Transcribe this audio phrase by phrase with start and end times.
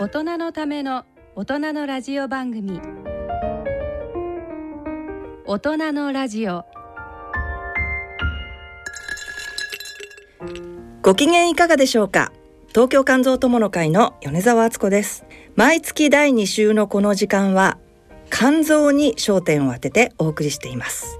[0.00, 1.04] 大人のための
[1.36, 2.80] 大人のラジオ番組。
[5.44, 6.64] 大人のラジオ。
[11.02, 12.32] ご機嫌いかがでしょうか？
[12.68, 15.26] 東京肝臓友の会の米澤敦子です。
[15.54, 17.76] 毎月第2週のこの時間は
[18.30, 21.18] 肝臓に焦点を当ててお送りしています。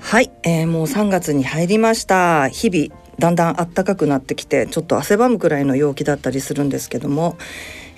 [0.00, 2.48] はい、えー、もう3月に入りました。
[2.48, 7.36] 日々だんだん暖かくなってきてちょっと汗ばむくらいの陽気だったりするんですけども、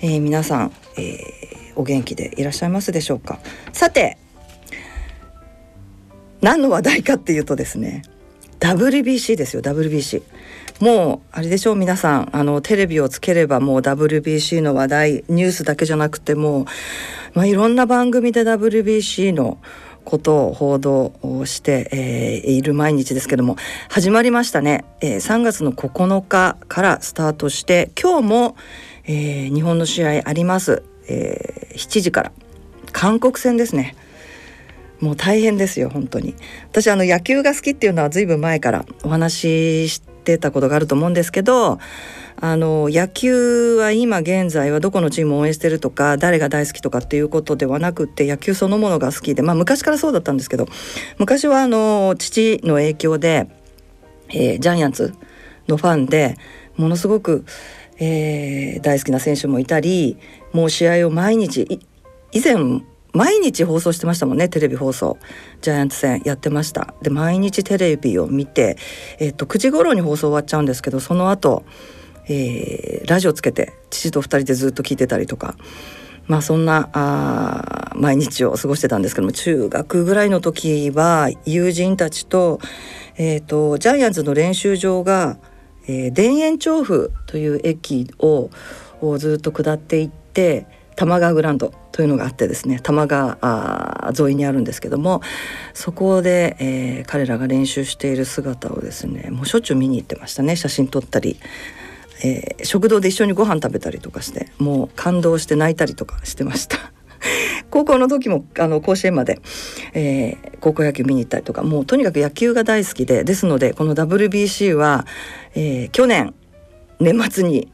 [0.01, 3.39] えー、皆さん、えー、お元気でいらっしゃいますでしょうか？
[3.71, 4.17] さて
[6.41, 8.01] 何の話題かっていうとですね
[8.59, 10.23] WBC ですよ WBC
[10.79, 16.65] もうあれでしょう皆さんあのテレビをつければもう WBC の話題ニュースだけじゃなくてもう、
[17.35, 19.59] まあ、いろんな番組で WBC の
[20.05, 21.13] ことを報道
[21.45, 23.55] して、えー、いる毎日ですけども
[23.89, 28.55] 始まりましたね、えー、3月の9日からスタートして今日も、
[29.05, 32.31] えー、日本の試合あります、えー、7時から。
[32.91, 33.95] 韓国戦ですね。
[34.99, 36.35] もう大変ですよ本当に。
[36.69, 41.79] 私あの野球が好きっていうのはずいぶん前からお話ししてたことがあると思うんですけど
[42.43, 50.67] あの野球は今現在はどこのチームを応援してるとか誰が大好きとかっていうことではなくて野球そのものが好きでまあ昔からそうだったんですけど
[51.19, 53.47] 昔はあの父の影響で、
[54.29, 55.13] えー、ジャイアンツ
[55.67, 56.35] のファンで
[56.77, 57.45] ものすごく、
[57.99, 60.17] えー、大好きな選手もいたり
[60.51, 61.79] もう試合を毎日
[62.31, 62.55] 以前
[63.13, 65.17] 毎日放送してましたもんねテレビ放送。
[65.61, 66.93] ジャイアンツ戦やってました。
[67.01, 68.77] で毎日テレビを見て、
[69.19, 71.65] えっと9時頃に放送終わっちゃうんですけどその後
[72.31, 75.55] えー、ラジオつけて父と2人でずっと聞いてたりとか。
[76.27, 82.59] まあそんなあ毎日を過ごしてたんですけども中学ぐらいの時は友人たちと,、
[83.17, 85.37] えーと、ジャイアンツの練習場が、
[85.87, 88.49] えー、田園調布という駅を
[89.17, 95.21] ずっと下っていって玉川グランドというのがあってですね玉川沿いにあるんですけども
[95.73, 101.39] そこで、えー、彼らが練習している姿をですねもうしょっちゅう見に行ってましたね写真撮ったり
[102.23, 106.77] えー、食堂で一緒にご飯食べたりとかしてもう感動して泣いたりとかしてました。
[107.69, 109.39] 高校の時もあの甲子園まで、
[109.93, 115.05] えー、高校野球見に行ったりとかもうとにかく野球が大好きでですのでこの WBC は、
[115.55, 116.33] えー、去年
[116.99, 117.71] 年末に、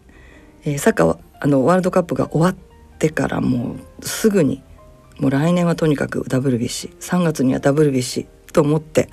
[0.66, 2.56] えー、サッカーあのワールドカップが終わっ
[3.00, 4.62] てからもうすぐに
[5.20, 9.10] もう来年はとにかく WBC3 月には WBC と思って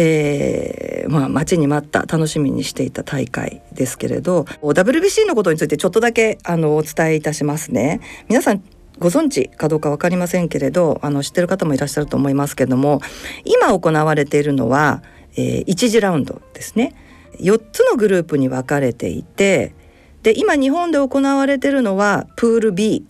[0.00, 8.00] えー、まあ、待ちに待った楽しみにしていた大会ですけれど WBC のことについてちょっとだけあのお伝えいたしますね。
[8.28, 8.62] 皆さん
[9.00, 13.00] ご存知かどうか分かりませんけれどあの知ってる方もいらっしゃると思いますけども
[13.44, 15.02] 今行われているのは、
[15.36, 16.94] えー、1次ラウンドですね。
[17.40, 19.74] 4つのグループに分かれていて
[20.22, 23.04] で今日本で行われているのはプール B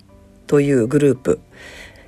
[0.47, 1.41] というグループ、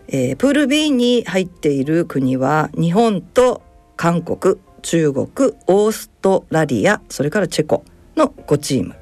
[0.08, 3.60] えー、プール B に入っている国は日本と
[3.96, 4.56] 韓国。
[4.80, 5.26] 中国
[5.66, 7.84] オーストラリアそれからチェコ
[8.16, 8.96] の5チーム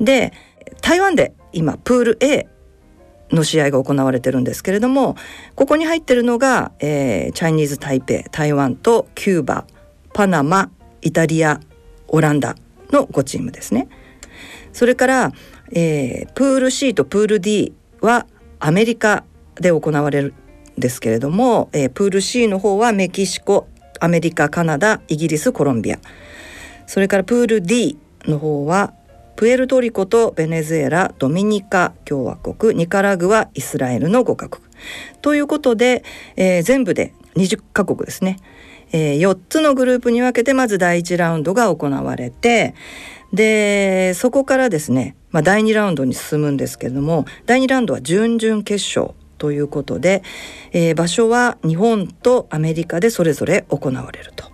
[0.00, 0.32] で
[0.80, 2.48] 台湾で今プール A
[3.30, 5.16] の試合が行われてるんですけれども
[5.54, 9.64] ここに入ってるのが、えー、チャイニーズ台北台湾とキューバ
[10.12, 10.70] パナマ
[11.00, 11.60] イタリア
[12.08, 12.56] オランダ
[12.90, 13.88] の5チームですね。
[14.72, 15.32] それから、
[15.72, 18.26] えー、プール C とプール D は
[18.60, 19.24] アメリカ
[19.56, 20.34] で行われる
[20.76, 23.68] んですけれども、えー、プール C の方はメキシコ
[24.02, 25.98] アメリカカナダイギリスコロンビア。
[26.86, 28.92] それからプール D の方は
[29.36, 34.64] プエルトリコとベネズエラドミニカ共和国ニカラグアイスラエルの5カ国
[35.22, 36.04] ということで、
[36.36, 38.38] えー、全部で20カ国ですね、
[38.92, 42.74] えー、4つのグループに分けてまず第1ラウンドが行われて
[43.32, 50.22] でそこからですね、まあ、第2ラウンドに進むんですけれども第2ラウンドは準々決勝ということで、
[50.70, 54.52] えー、場所は日本とアメリカでそれぞれ行われると。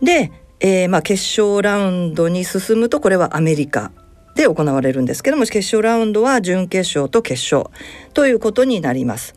[0.00, 3.92] で、えー、まあ決勝ラウンドに進むとこれはアメリカ
[4.36, 7.70] で行われるんですけども決勝ラウンドは準決勝と決勝
[8.14, 9.34] ということになります。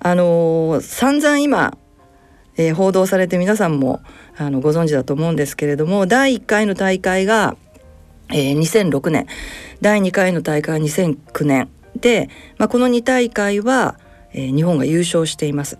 [0.00, 1.76] あのー、散々今、
[2.56, 4.00] えー、報道されて皆さんも
[4.38, 7.54] あのご存知だと思うんですけれども第1回の大会が、
[8.30, 9.26] えー、2006年
[9.82, 11.68] 第2回の大会は2009年
[12.00, 13.98] で、まあ、この2大会は
[14.36, 15.78] え、日本が優勝しています。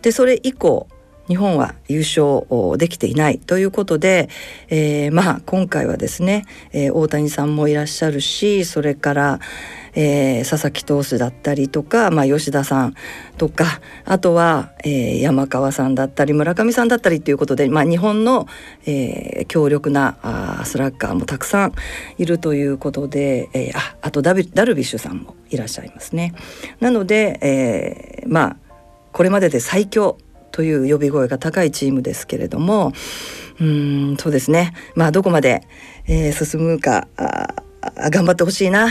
[0.00, 0.88] でそれ以降
[1.28, 4.28] 日本は優勝できていないということで、
[4.68, 9.40] えー、まあ今回はですね、えー、大谷さんもいらっしゃるしそれから、
[9.96, 12.94] えー、佐々木投手だったりとか、まあ、吉田さん
[13.38, 18.46] とかあとは、えー、山川さんだったり村上さんだったりということで、まあ、日本の、
[18.84, 21.72] えー、強力なあスラッガーもたくさん
[22.18, 26.34] いるということで、えー、ああとダビダルビッシュさんもいらっしゃいますね。
[26.78, 28.56] なので、えー、まあ
[29.12, 30.18] これまでで最強
[30.52, 32.92] という呼び声が高いチームですけれども
[33.60, 35.62] うんそうですねまあどこまで、
[36.06, 37.08] えー、進むか
[38.10, 38.88] 頑張ってほしいな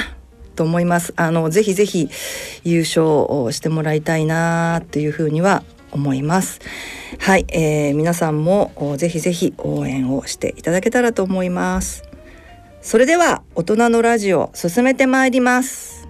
[0.56, 1.14] と思います。
[1.16, 2.10] あのぜひぜひ
[2.64, 6.60] 優勝をしてもらいたいなっていうふうには思います。
[7.20, 12.04] はい、えー、皆さんもぜひぜひ応援をしていただけたらと思います。
[12.82, 16.08] それでは大人のラジオ進めてまいります。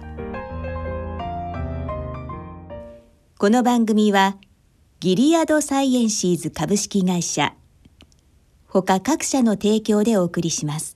[3.38, 4.36] この番組は
[4.98, 7.54] ギリアドサイエンシーズ株式会社
[8.82, 10.95] 他各社の提供でお送りします。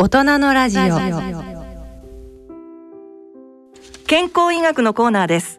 [0.00, 0.82] 大人のラジオ。
[4.06, 5.58] 健康医学のコーナーです。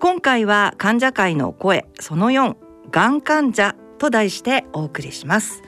[0.00, 2.56] 今回は患者会の声その4
[2.90, 5.62] がん患者と題してお送りします、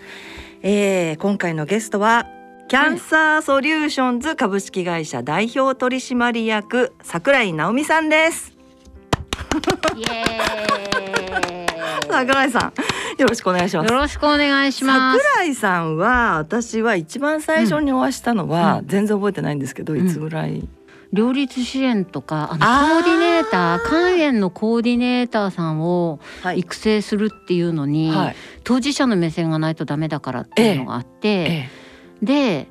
[0.62, 2.26] えー、今回のゲストは
[2.66, 8.56] キャンサーソリューションズ株式会社代表取締役桜井直美さんです。
[12.10, 12.72] 桜井さん
[13.18, 13.92] よろしくお願いします。
[13.92, 15.20] よろしくお願いします。
[15.20, 20.68] 桜井さんは私は一番最初にお会いしたのは、うん、全然覚えてないんですけど、いつぐらい、
[21.12, 26.20] 両立支援とかあのコーディネーター肝炎のコーディネーターさんを
[26.54, 31.68] 育成するっていうのに、はい、当事者の目線がないとダメだからっていうのがあって、え
[32.22, 32.68] え、で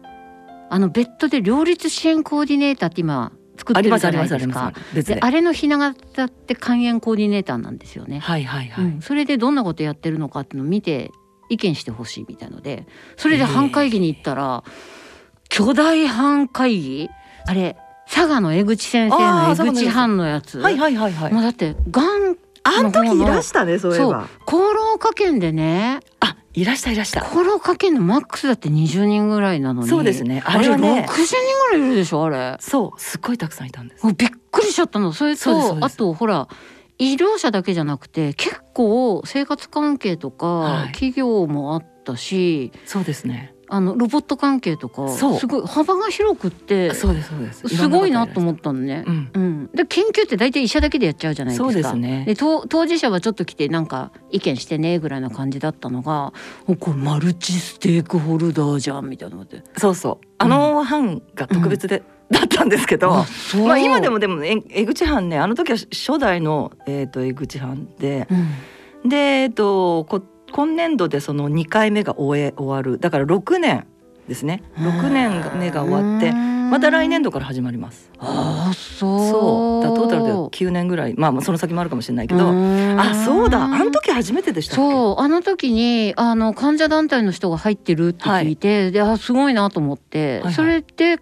[0.69, 4.73] あの別途で両立支援コーディネーターって今作ってるじゃないですか。
[4.93, 8.19] であれのひな形って肝炎コーディネーターなんですよね。
[8.19, 8.85] はいはいはい。
[8.85, 11.11] うん、それでどんなことやってるのかっていうのを見て
[11.49, 14.63] 意見してほしいみたいので、それで班会議に行ったら
[15.49, 17.09] 巨大班会議？
[17.45, 17.75] あれ
[18.11, 20.59] 佐賀の江口先生の江口班のやつ？
[20.59, 21.33] はいはいはいはい。
[21.33, 22.35] もうだってがん
[22.77, 24.29] あの時いらしたねそういえば。
[24.45, 25.99] 厚労科研でね。
[26.19, 27.21] あいらしたいらした。
[27.21, 29.87] コロかけのマックスだって20人ぐらいなのに。
[29.87, 30.41] そうですね。
[30.45, 31.35] あれはね、60人
[31.71, 32.57] ぐらいいるでしょあれ。
[32.59, 34.05] そう、すっごいたくさんいたんです。
[34.05, 35.13] びっくりしちゃったの。
[35.13, 36.47] それとあとほら。
[37.01, 47.69] 医療者だけじゃなくて結構生活関係とか企業もあったし、はい、そうですねあのロボット関係とかすごい幅が広くってそうですそうです。
[47.69, 49.03] すごいなと思ったのね。
[49.05, 51.71] うん、うん、で研究って大体医者だけでやっちゃうじゃないですか。
[51.71, 52.25] そうですね。
[52.25, 56.33] で当事者はちょっと来てなんか意見してねぐらいな感じだったのが
[56.79, 59.63] これマルチステークホルダーじゃんみたいなので。
[59.77, 60.27] そうそう。
[60.39, 62.01] あの班が特別で、
[62.31, 63.11] うん、だったんですけど、
[63.65, 68.27] まあ今でもでも江口班ねあの時は初代のえっ、ー、と江口班で、
[69.03, 72.99] うん、でえっ、ー、とこ今年度でその2回目が終え終わる。
[72.99, 73.85] だから6年
[74.27, 74.63] ですね。
[74.75, 78.11] 6年目が終わってまた来年度から始まります。
[78.19, 79.29] あそう。
[79.29, 79.83] そう。
[79.83, 81.15] だトータルで9年ぐらい。
[81.17, 82.47] まあその先もあるかもしれないけど。
[82.47, 83.63] あそうだ。
[83.63, 85.21] あの時初めてでしたそう。
[85.21, 91.19] あの時にあの患者団体の人が入ってるって聞いて、はい、であすごいなと思って、はいはい、それで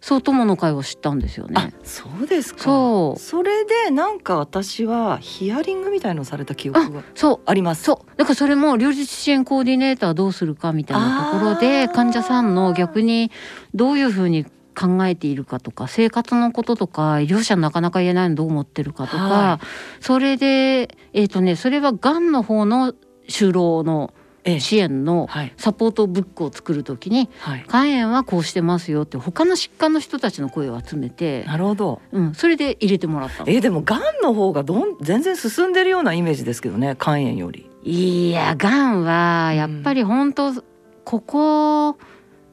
[0.00, 1.74] そう友の会を知ったんですよね。
[1.82, 2.62] そうですか。
[2.62, 3.20] そう。
[3.20, 7.82] それでなんか私はヒアリングみたいのされた記憶がそうあります。
[7.84, 8.16] そう。
[8.16, 13.30] だからそれも両立支援コーディネーターどうするかみたいなところで患者さんの逆に
[13.74, 14.46] どういうふうに
[14.80, 22.94] 考えているかとか生活のこととか医療者なかなか言えないのどう思ってるかとか、はい、それでえっ、ー、とねそれはがんの方の
[23.28, 37.68] 就労の支援のサポートブックを作るときに、はい、肝炎はこうしてますよって他の疾患の人たちの声を集めてなるほど、うん、それで入れてもらったえー、でもがんの方がどん全然進んでるようなイメージですけどね肝炎より。
[37.82, 40.62] いやがんはやっぱり本当、うん、
[41.04, 41.98] ここ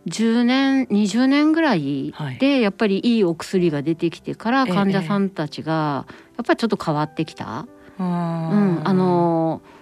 [0.08, 6.06] 10年20年ぐらいでやっぱりいいお薬が出てきてから患者さんたちが
[6.38, 7.68] やっぱりちょっと変わってきた？
[8.00, 9.77] えー、うん、あのー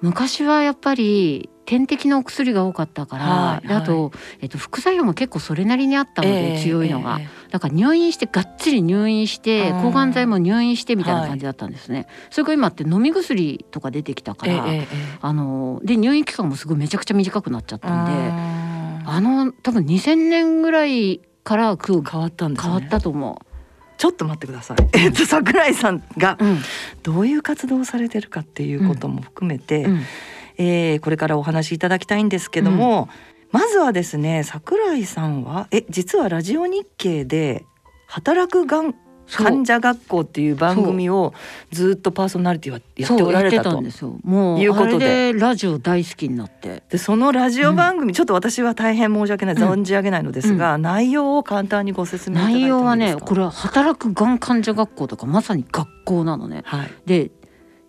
[0.00, 12.06] 昔はやっぱり点滴のお薬が多かったから、はいであと、えっと、副作用も結構それなりにあったので、強いのが、だから入院してがっつり入院して抗がん剤も入院してみたいな感じだったんですね。
[12.30, 14.86] それから今って飲み薬とか出てきたから、ええええ
[15.20, 18.12] あので入院期間もすごいめちゃくちゃ短くなっちゃったんで、
[19.04, 22.72] ああの多分2000年ぐらいから変わったんですね。
[22.72, 23.42] 変わったと思
[23.98, 24.76] ちょっと待ってください。
[24.96, 26.44] えっと桜井さんがう。
[26.44, 26.58] うん
[27.02, 30.02] どういう活動をされてるかっていうことも含めて、うん
[30.58, 33.08] えーこれからお話しいただきたいんですけども、
[33.50, 37.64] まずはですね桜井さんはえ実はラジオ日経で
[38.06, 38.94] 働くがん
[39.30, 41.34] 患者学校っていう番組を
[41.70, 43.70] ずっとパーソナリティはやっておられたと。
[43.70, 44.16] そうやってたんですよ。
[44.24, 45.32] もういうことで。
[45.34, 46.82] ラジオ大好きになって。
[46.90, 56.62] でそのラジオ番組、ちょっと私は大変申し訳ないうん存じ上げないのですが、内容を簡単にご説明内容はねこれは働くがん患者学校とかまさに学校なのね。
[56.64, 57.30] はい、で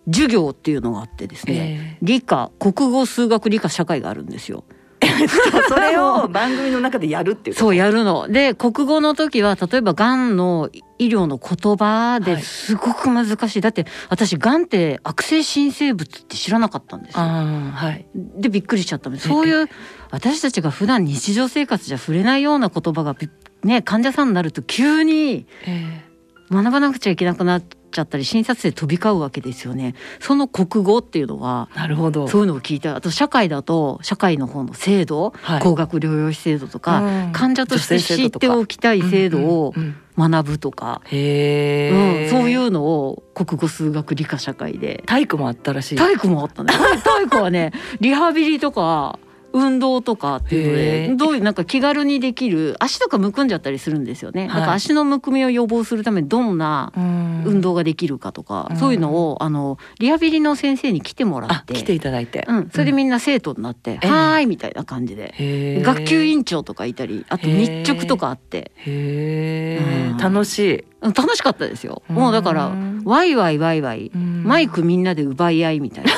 [0.06, 4.64] 授業っていうのがあってですね、え理科国語数学理科社会があるんですよ。
[5.00, 5.28] ー
[5.68, 8.28] それを番組の中でやるっていうそうやるの。
[8.28, 10.70] で国語の時は例えばがんの
[11.00, 12.24] 医療の言葉はい。
[12.24, 17.20] ですごく難しい、だって私がんって悪性新生物って知らなかったんですよ。
[17.20, 18.06] はい。
[18.14, 19.68] でびっくりしちゃったのそういう
[20.10, 23.30] 私たちが普段日常生活じゃ触れないような言葉がび
[23.64, 26.04] ね患者さんになると急にえ。
[26.50, 29.94] 学ばなくちゃいけなくなっちゃったり診察で飛び交うわけですよね。
[30.20, 32.28] その国語っていうのはーなるほど。
[32.28, 35.60] そういうのを聞いてあと社会だと社会の方の制度、はい。
[35.62, 37.32] 高額療養費制度とか、うん。
[37.32, 45.02] 患者として知っておきたい制度をうんうんうん学ぶとか、へえ、うん、そういうのを国語数学理科社会で。
[45.06, 45.96] 体育もあったらしい。
[45.96, 46.74] 体育もあったね。
[47.02, 49.18] 体育はねリハビリとか
[49.52, 54.48] 運動とかっていうのでどういうなんか気軽にできる足とかむくんじゃったりするんですよね、はい。
[54.48, 57.42] なんか足のむくみを予防するためにどんなうん。
[57.44, 58.76] 運動ができるかとか、うん。
[58.76, 61.74] そういうのをあのリハビリの先生に来てもらって。
[61.74, 62.44] あ来ていただいて。
[62.48, 64.08] うん、それでみんな生徒になって「ええ。
[64.08, 68.72] はーい」みたいな感じで、学級委員長とかいたりあと日直とかあって。
[68.86, 70.16] うん。
[70.18, 70.74] 楽しい。
[70.74, 72.02] うん楽しかったですよ。
[72.08, 76.10] もうだからうんワイワイワイワイマイクみんなで奪い合いみたいな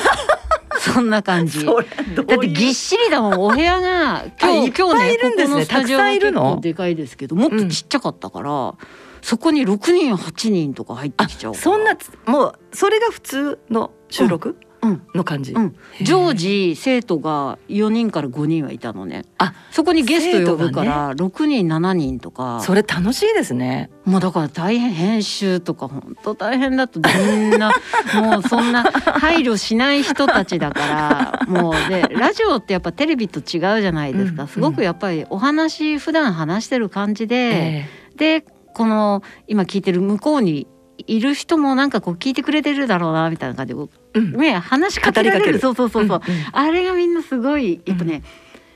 [0.91, 1.63] そんな感じ。
[1.65, 4.25] だってぎっしりだもんお部屋が。
[4.41, 5.49] 今日今日ねいるんですね。
[5.49, 6.41] ここのスタジオたくさがんいるの？
[6.41, 8.73] 結構でかいですけどもっとちっちゃかったから、
[9.21, 14.49] そこに6人8人とか入ってあきちゃうそんなつもうそれが普通の収録？
[14.49, 14.72] うん
[15.13, 15.53] の感じ。
[15.53, 19.23] うん、常時生徒が4人から5人はいたのね。
[19.37, 22.61] あそこにゲスト呼ぶか生ら6人7人とか。
[22.61, 23.89] それ楽しいですね。
[24.05, 27.71] もうだから大変編集とか本当大変だとみんな
[28.15, 37.89] もうそんな配慮しない人たちだからもうでラジオってやっぱテレビと違うじゃないですか、うんすごくやっぱりお話普段話してる感じで、え。
[38.15, 43.87] でこの今聞いてる向こうにいる人もなんかこう聞いてくれてるだろうなみたいな感じでう
[44.21, 44.35] ん。
[44.35, 45.39] うね話しかけられる。
[45.39, 45.59] 語りかける。
[45.59, 46.43] そうそうそうそう、うんうん。
[46.51, 48.21] あれがみんなすごいやっぱね、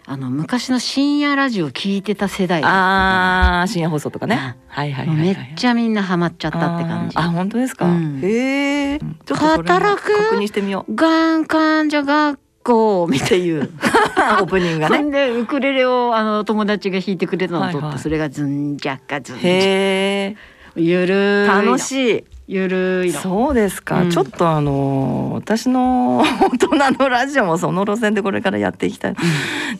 [0.05, 4.57] あの昔の深夜ラジオ聞いてた世代ああ深夜放送とかね。
[4.67, 7.17] はいはいはいめっちゃみんなハマっちゃったって感じ。
[7.17, 7.85] あ本当ですか？
[7.85, 8.19] うん。
[8.23, 8.99] へえ。
[8.99, 10.95] ちょっとそれも働く確認してみよう。
[10.95, 13.69] がん患者学校みたいいう
[14.41, 15.01] オープニングがそね。
[15.01, 17.99] んでウクレレをあの友達が弾いてくれたのを撮って、はいはい。
[17.99, 20.35] それがズンジャッカズンジャッへえ。
[20.77, 22.23] ゆる楽しい。
[22.47, 23.19] ゆるいの。
[23.19, 24.09] そうですか、うん。
[24.09, 29.15] ちょっとあの私の 大人のラジオもその路線でこれからやっていきたい、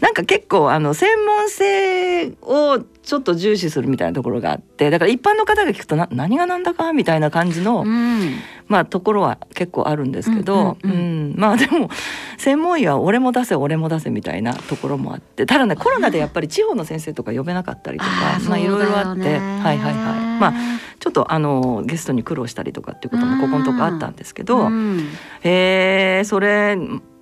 [0.01, 4.89] なんか結構あの専門性をちょっと重視するみたいなところがあって。
[4.89, 8.33] だから一般の方が聞くとな何がなんだかみたいな感じの、うん
[8.67, 11.00] まあところは結構あるんですけど、うんうんうん。
[11.00, 11.36] うん。
[11.38, 11.89] まあでも
[12.38, 19.93] 専門医は俺も出せ俺も出せみたいなところもあってただねコロナでやっぱり地方の先生とか呼べなかったりとかーまあいろいろあってはいはいはい。
[20.39, 20.53] まあ
[21.00, 25.07] ちょっとあのゲストに苦労したりとかっていうこともここのとこあったんですけど、うん。
[25.43, 26.77] へえそれ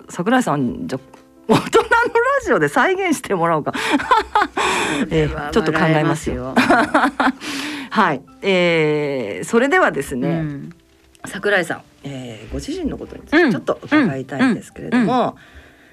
[0.08, 0.98] 桜井さんじゃ
[1.48, 1.90] 大人のラ
[2.44, 3.72] ジオで再現してもらおうか、
[5.10, 6.54] えーちょっと考えますよ。
[7.90, 10.70] はい、えーそれではですね、うん
[11.26, 13.50] 桜井さん、えーご自身のことについうん。
[13.50, 15.36] てちょっと伺いたいんですけれども、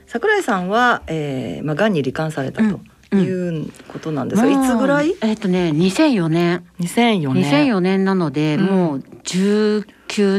[0.07, 2.79] 桜井さんは、えーまあ癌に罹患されたと
[3.15, 5.15] いうことなんですが、いつぐらい？
[5.21, 6.65] えっとね2004年。
[6.79, 7.43] 2004年。
[7.67, 8.65] 2004年なので、うん。
[8.65, 9.85] もう19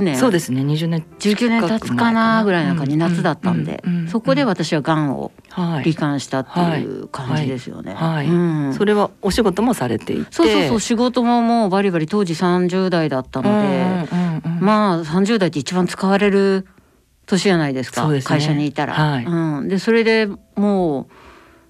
[0.01, 0.17] 年。
[0.17, 0.63] そうですね。
[0.63, 7.95] 20年19年経つかなぐらいな感じ、うん夏だったんで、そこで私はがんを罹はい、患したっていう感じですよね。
[7.95, 8.29] はい。
[8.29, 8.33] う
[8.71, 8.75] ん。
[8.75, 10.27] それはお仕事もされていて。
[10.31, 10.81] そうそうそう。
[10.81, 14.09] 仕事ももうバリバリ当時30代だったので、
[14.61, 16.67] まあ30代って一番使われる
[17.27, 18.09] 年じゃないですか。
[18.09, 18.23] ね。
[18.23, 18.95] 会社にいたら。
[18.95, 19.25] はい。
[19.25, 21.09] うん、でそれでも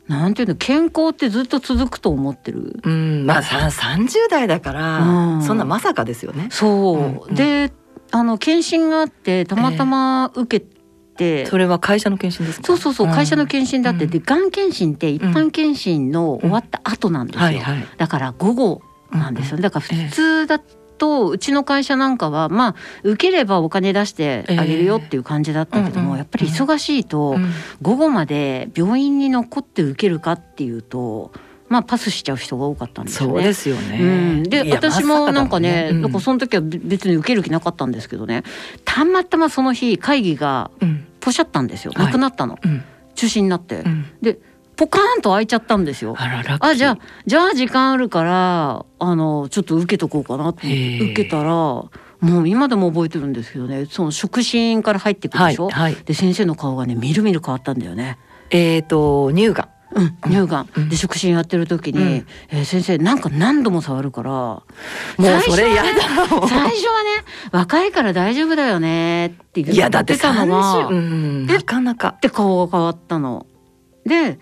[0.08, 2.80] うなんていうの健康ってずっと続くと思ってる？
[2.82, 5.42] うん、まあさ30代だから、うん。
[5.42, 6.49] そんなまさかですよね。
[6.50, 7.34] そう、うんうん。
[7.34, 7.73] で
[8.16, 10.66] あの検診があってたまたま受け
[11.16, 12.66] てそれは会社の検診ですか？
[12.66, 14.11] そうそうそう会社の診検診だって、うん。
[14.11, 17.87] でがん検診って一般検診の終わった後なんですよ、はいはい。
[17.97, 19.56] だから午後なんですよ。
[19.56, 26.18] ねだから普通だとうちの会社なんかはまあ受ければお金出してあげるよっていう感じだったけども、ええうんうん。
[26.18, 27.52] やっぱり忙しいとうん。
[27.83, 31.33] 午後まで病院に残って受けるかっていうと
[31.68, 33.35] まあパスしちゃう人が多かったんですよね。
[33.35, 38.42] そうですよね、うん、で私もなんかね、まさなんかその時はべ別に受ける気なかったんですけどね。
[38.85, 41.06] たまたまその日会議がうん。
[41.25, 41.92] ポシャったんですよ。
[41.97, 42.06] はい。
[42.06, 42.85] なくなったの、うん。
[43.14, 44.04] 中止になって、うん。
[44.21, 44.38] で
[44.76, 46.14] ポカーンと開いちゃったんですよ。
[46.18, 50.66] あじゃあじゃあ時間あるからあのちょっと受けとこうかなって
[50.99, 51.90] 受けたらも
[52.21, 53.87] う今でも覚えてるんですけどね。
[53.87, 56.04] その触診から入ってくるでしょ、はいはい。
[56.04, 58.18] で先生の顔がねみるみる変わったんだよね。
[58.50, 60.88] えっ、と乳がんうん、乳がん、うん。
[60.88, 62.26] で触診やってる時に、うん。
[62.50, 64.62] えー先生なんか何度も触るからも
[65.18, 72.08] もうそれやだ最初はね若いから大丈夫だよねって言ってたのが、30うんえなかなか。
[72.08, 73.46] って顔が変わったの。
[74.04, 74.38] で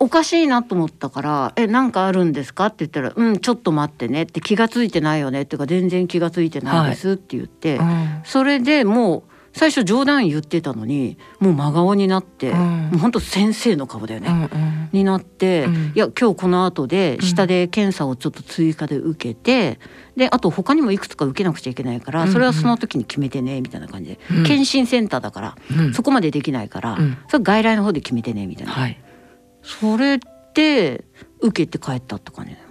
[0.00, 8.20] おかしいなと思ったから「えなんかあるんですか?」って言ったら「うんちょっと待ってね」って「気がついてないよね」っていうか「全然気がついてないです」って言って、うん。
[8.24, 12.58] それでもう最初冗談言ってたのにもう真顔になって、うん。
[12.58, 14.28] もう本当先生の顔だよね。
[14.28, 14.88] うんうん。
[14.92, 15.74] になって、うん。
[15.94, 19.80] いや今日この後で下で検査をちょっと追加で受けて、
[20.16, 22.32] であと他にもいくつか受けなくちゃいけないから、うんうん。
[22.32, 24.44] それはその時に決めてねみたいな感じで、うん。
[24.44, 25.92] 検診センターだから、うん。
[25.92, 27.18] そこまでできないから、うん。
[27.28, 29.00] それ外来の方で決めてねみたいな、はい。
[29.62, 30.20] それ
[30.54, 31.04] で
[31.40, 32.64] 受けて帰ったって感じだよ。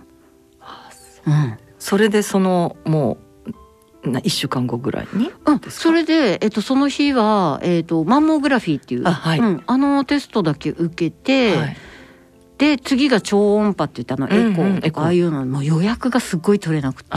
[1.27, 1.57] うん。
[1.79, 3.26] それでそのもう
[4.11, 5.31] な一週間後ぐらいに？
[5.45, 9.39] うん、それで、えっと、その日は、えっと、マンモグラフィーっていうあはい。
[9.39, 11.77] うん、あのテストだけ受けて、はい。
[12.57, 14.81] で次が超音波って言ってあのエコー。
[14.81, 17.11] とかああいうのもう予約がすっごい取れなくて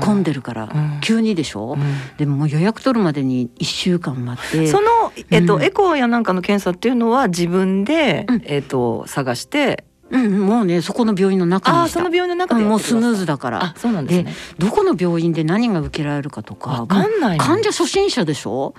[0.00, 1.00] 混んでるから、うん。
[1.02, 2.16] 急にでしょ、うん。
[2.16, 4.66] でももう予約取るまでに1週間待って。
[4.66, 4.88] その、
[5.30, 5.62] えっとうん。
[5.62, 8.42] エコーやなんかの検査っていうのは自分で、うん。
[8.46, 13.62] えっと探してうん、もうねそこの病院の中にその病院の中でうんもうスムーズだから。
[13.62, 14.32] あそうなんですね。
[14.58, 17.44] どこの病院で何が受けられるかとかわかんないの。
[17.44, 18.74] 患者初心者でしょ？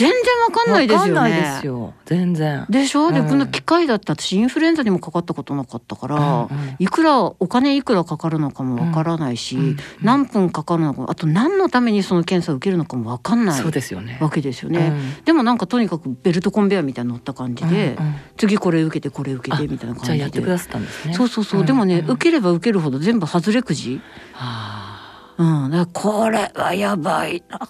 [0.00, 1.12] 全然わかんないですよね。
[1.12, 1.94] わかんないですよ。
[2.06, 2.66] 全然。
[2.70, 3.28] でしょ、でうん。
[3.28, 14.18] この機械だって私インフルエンザにもかかったことなかったから、うんうんいくらお金いくらかかるのかもわからないし、うんうん何分かかるのかあと何のためにその検査を受けるのかもわかんないそうですよね。
[14.20, 14.92] わけですよね。
[15.24, 18.14] でもなんかとにかくベルトコンベヤーみたいに乗った感じうんで、うんうん。
[18.36, 20.16] 次これ受けてこれ受けてみたいな感じで。
[20.16, 21.14] じやってくださったんですね。
[21.14, 24.00] そうそうそう、んでもね、うん受ければ受けるほど全部外れくじ、
[24.34, 27.68] あうん、だからこれはやばいなっ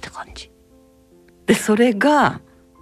[0.00, 0.46] て感じ。
[0.48, 0.53] ー
[1.46, 2.40] でそれが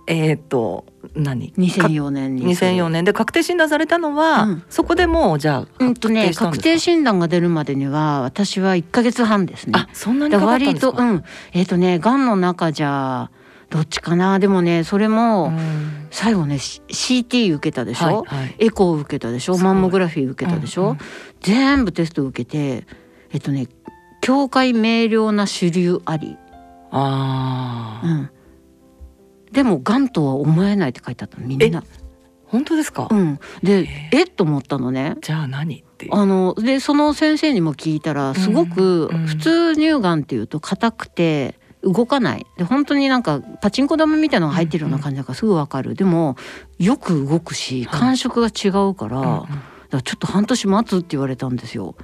[0.08, 3.04] えっ、と何？2004年にそれ2004年。
[3.04, 4.62] で確定診断されたのは、うん。
[4.68, 9.72] そこでもうじゃあうんとね確定診断が出るまでには私は1ヶ月半ですね。
[9.76, 10.92] あそんなにだかかったん割ですか？
[10.96, 11.24] とうん。
[11.52, 13.30] えっ、とねがんの中じゃ
[13.70, 14.38] どっちかな？
[14.40, 16.08] でもねそれも、うん。
[16.10, 18.54] 最後ね CT 受けたでしょ、はいはい。
[18.58, 19.56] エコー受けたでしょ？
[19.58, 20.98] マンモグラフィー受けたでしょ、うんうん。
[21.40, 22.86] 全部テスト受けて
[23.32, 23.68] えっとね
[24.20, 26.36] 境界明瞭な主流あり、
[26.90, 28.30] ああ、うん、
[29.52, 31.84] でもがんとは思えないって書いてあったのみんな。
[32.46, 34.22] 本当ですか、うん、でへえ。
[34.24, 35.16] っと思ったのね。
[35.22, 42.46] じゃあ何ってあのでその先生にも聞いたらすごく普通乳がんっていうと硬くて動かない。
[42.58, 45.94] で本当になんかパチンコ玉みたいなのが入ってるような感じだからすぐわかる。
[45.94, 46.36] でも
[46.78, 48.00] よく動くしはい。
[48.00, 49.46] 感触が違うから,、だか
[49.90, 51.94] らちょっと半年待つって言われたんですよ。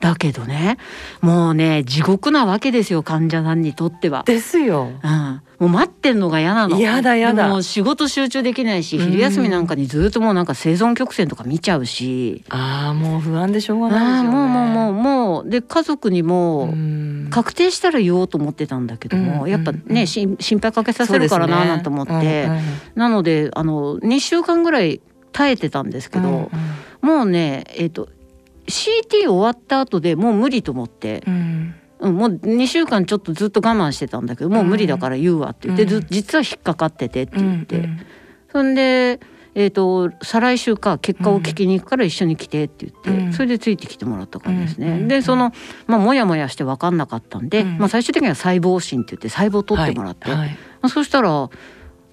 [0.00, 0.78] だけどね
[1.20, 4.22] もうね地獄なわけですよ患者さんにとっては。
[4.24, 4.90] ですよ。
[5.02, 6.80] うん、もう待ってんのが嫌なの。
[6.80, 7.42] やだやだ。
[7.42, 12.44] でももう仕事集中できないしうん昼休みなんかにずっともうなんか生存曲線とか見ちゃうし。
[12.48, 14.28] ああもう不安でしょうがあないですよね。
[14.28, 15.50] あもうもうもうもう。
[15.50, 17.28] で家族にもうん。
[17.30, 22.60] 確定したら言おうと思ってたんだけども、うんやっぱね、心配かけさせるからななんて思って、うんうん
[22.94, 25.00] なのであの2週間ぐらい
[25.32, 26.50] 耐えてたんですけど、
[27.02, 27.08] うん。
[27.08, 28.08] もうねえっ、と
[28.70, 31.74] CT 終わった後でもう無理と思って、うん。
[32.00, 35.88] うん、もう2週間ちょっとずっと我慢してたんだけどもう無理だから言うわって言って、うん。
[35.88, 38.00] ず実は引っかかっててって言って、うん
[38.52, 39.20] そんで、
[39.54, 43.32] えー、と再来週か結果を聞きに行くから一緒に来てって言って、うん。
[43.32, 44.88] それでついてきてもらった感じですね。
[44.88, 45.52] うんでその
[45.86, 47.78] まあもやもやして分かんなかったんで、うん。
[47.78, 50.48] まあ、最終的には細胞診って言って細胞を取ってもらって、はいはい。
[50.48, 51.48] まあ、そしたら、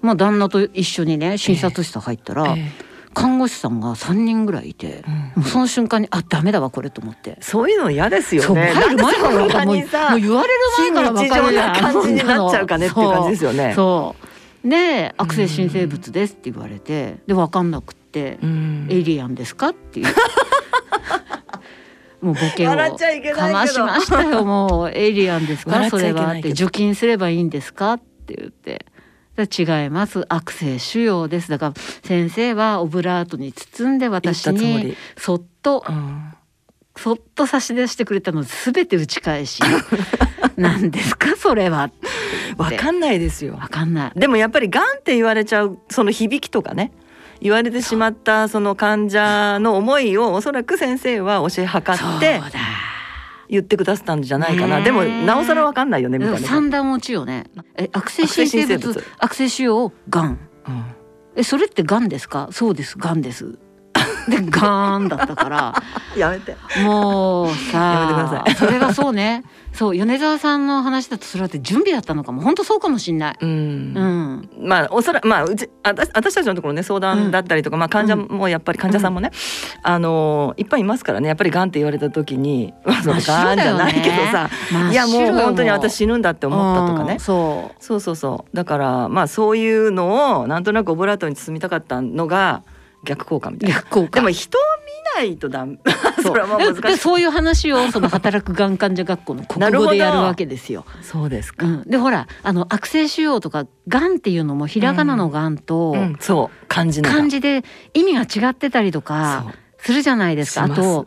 [0.00, 2.70] まあ、旦那と一緒にね診察室入ったら、え
[3.20, 7.36] 看護師さんが3人ぐらいいてえ、うんもうその瞬間にあダメだわこれと思って。
[7.40, 8.72] そういうの嫌ですよね。
[8.74, 10.30] 入る前からもう言われる
[10.78, 13.72] 前から分かるな感じになっちゃうかねっていう感じですよね。
[13.74, 14.14] そ
[14.64, 20.06] うで悪性新生物ですって言われてで分かんなくってうん「エイリアンですか?」っていう。
[22.20, 25.70] もうボケをかましましたよもう「エイリアンですか？
[25.70, 28.84] 笑っちゃいそれは」って「除菌すればいいんですか?」って言って
[29.44, 30.24] 違います。
[30.28, 31.50] 悪性腫瘍です。
[31.50, 34.96] だから先生はオブラートに包んで私言ったつもにり。
[35.16, 36.34] そっとうん。
[36.96, 39.60] そっと差し出してくれたの全て打ち返し。
[40.56, 41.36] 何ですか？
[41.36, 41.90] それは。
[42.56, 43.54] わかんないですよ。
[43.54, 44.12] わかんない。
[44.18, 46.92] でもやっぱりがんって言われちゃうその響きとかね。
[47.40, 52.08] 言われてしまったその患者の思いをおそらく先生は教えはかってそ
[52.48, 52.58] うだ
[53.48, 57.44] 言ってくださったんじゃないかな、でもなおさらわかんないよねみたいな、三段落ちよね。
[57.76, 60.84] え悪性新生物悪性腫瘍がんうん。
[61.36, 62.48] えそれってがんですか？
[62.50, 63.58] そうですがんです。
[64.28, 65.74] でがんだったから。
[66.16, 66.54] やめて。
[66.84, 68.54] もうやめてくだささい。
[68.54, 69.42] それがそうね
[69.78, 72.42] そう米沢さんの話だとそれだって準備だったのかも。
[72.42, 73.36] 本当そうかもしんない。
[73.40, 73.48] うん。
[73.48, 79.30] うん、まあおそらくまあうちあた私たちのところね相談だったりとか、まあ患者もやっぱり患者さんもね、
[79.84, 84.50] あのいっぱいいますからねやっぱりがんって言われた時にまあそのがんじゃないけどさ、
[84.90, 88.56] いやもう本当に私死ぬんだって思ったとかね、うんそそうそうそう。
[88.56, 92.64] だからまあそういうのをなんとなくオブラートに包みたかったのが
[93.04, 93.76] 逆効果みうたいな。
[93.76, 94.18] 逆効果。
[94.18, 94.77] でも人を見
[95.16, 95.78] ないとダメ。
[96.22, 96.82] それはまあ難しい。
[96.82, 100.84] でそういう話をその働くがん患者学校の国語でやるわけですよ。
[101.02, 106.16] そうですか、うん、でほらあの悪性腫瘍とかがんっていうのもひらがなのがんとうん。
[106.20, 106.66] そう。
[106.68, 110.66] 漢字漢字で意味が違ってたりとかするじゃないですか。
[110.66, 110.74] す。
[110.74, 111.06] と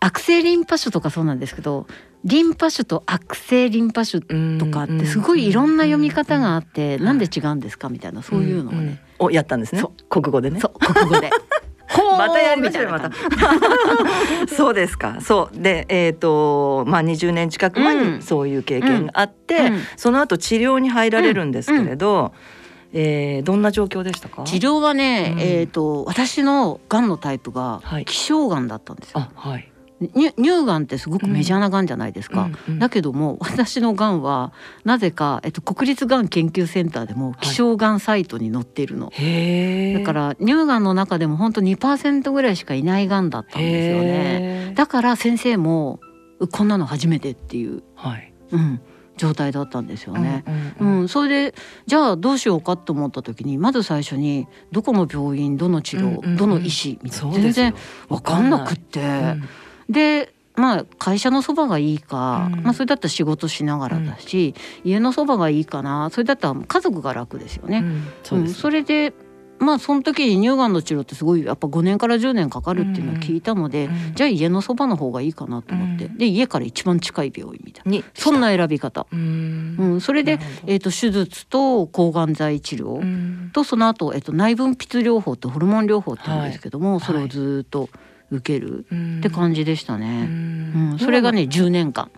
[0.00, 1.86] 悪性リンパ腫とかそうなんですけど
[2.24, 7.04] リンパ腫と悪性リンパ腫とかってすごいいろんな読み方があってうん。
[7.04, 8.86] なんで違うんですかみたいなそういうのをね、ん。
[8.90, 8.98] ん。
[9.18, 9.80] をやったんですね。
[9.80, 10.60] そ国語でね。
[10.60, 11.30] そう国語で
[12.18, 13.10] またやりましょうよまた。
[14.54, 15.18] そうですか。
[15.20, 15.58] そう。
[15.60, 18.16] でえっ、とまあ20年近く前うん。
[18.16, 19.80] にそういう経験があって、うん。
[19.96, 22.32] その後治療に入られるんですけれど、
[22.92, 24.42] えーどんな状況でしたか？
[24.44, 25.40] 治療はね、うん。
[25.40, 28.04] えっ、と私のがんのタイプがはい。
[28.04, 29.20] 希少がんだったんですよ。
[29.20, 29.68] あはい
[30.00, 32.42] 乳乳がんってすごくメジャーながんじゃないですか。
[32.42, 34.52] うんうんだけども 私のがんは
[34.84, 39.10] なぜか、えっと、国立がん研究センターでも希少がんサイトに載っているの。
[39.12, 39.98] へえ。
[39.98, 44.72] だから乳がんの中でも本当2%ぐらいしかいないがんだったんですよね。
[44.74, 46.00] だから先生も
[46.40, 48.32] うこんなの初めてっていう、はい。
[48.52, 48.80] うん、
[49.16, 50.44] 状態だったんですよね。
[50.80, 51.54] うんうんうん、それで
[51.86, 57.32] じゃあどうしようかと思った時にまず最初にどこの病院どの治療、どの医師みたいな。
[57.32, 57.74] 全然
[58.08, 59.48] 分かんなくって、うん
[59.88, 62.62] でまあ会社のそばがいいか、うん。
[62.62, 67.84] まあ、それだったら仕事しながらだし、家のそばがいいかなそれだったら家族が楽ですよね。
[68.30, 69.12] うんそれで
[69.58, 74.14] まあその時に乳がんの治療ってすごいやっぱ5年から10年かかるっていうのを聞いたので、うん。
[74.14, 76.18] じゃあ家のそばの方がいいかなと思って、うん。
[76.18, 77.90] で家から一番近い病院みたいな。
[77.90, 79.06] にそんな選び方。
[79.10, 79.76] うん。
[79.78, 83.50] うん、それでえー、と手術と抗がん剤治療、うん。
[83.52, 87.00] とその後、えー、と内分泌療法とホルモン療法って言うんですけども、い。
[87.00, 87.88] それをずーっと
[88.30, 89.18] 受けるうん。
[89.18, 90.06] って感じでしたね。
[90.06, 90.34] うう
[90.92, 90.94] ん。
[90.94, 92.10] んそれがね10年間。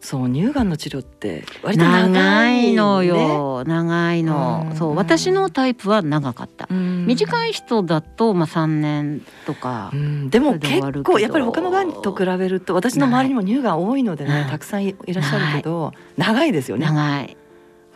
[0.00, 3.64] そう乳がんの治療って割と長長いいのねよ。
[3.66, 4.66] 長いの。
[4.70, 4.76] うん。
[4.76, 6.68] そう私のタイプは長かった。
[6.70, 7.04] うん。
[7.06, 9.90] 短い人だとまあ3年とか。
[9.92, 10.30] うん。
[10.30, 16.86] でも結構やっぱり他のがんと比べると私の周りにも乳がん多いのでねはいたくさんいいらっしゃるけど長いですよね。
[16.86, 17.36] 長い。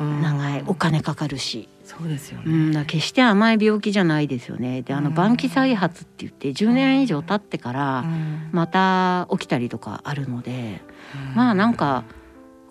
[0.01, 0.23] うん。
[0.23, 0.65] 長い。
[0.67, 2.45] お金かかるし、そうですよね。
[2.77, 4.83] うん、決して甘い病気じゃないですよね。
[4.83, 5.15] であのうん。
[5.15, 8.49] 晩期再発って言って10年以上経ってからうん。
[8.53, 10.81] また起きたりとかあるので
[11.35, 12.05] まあなんか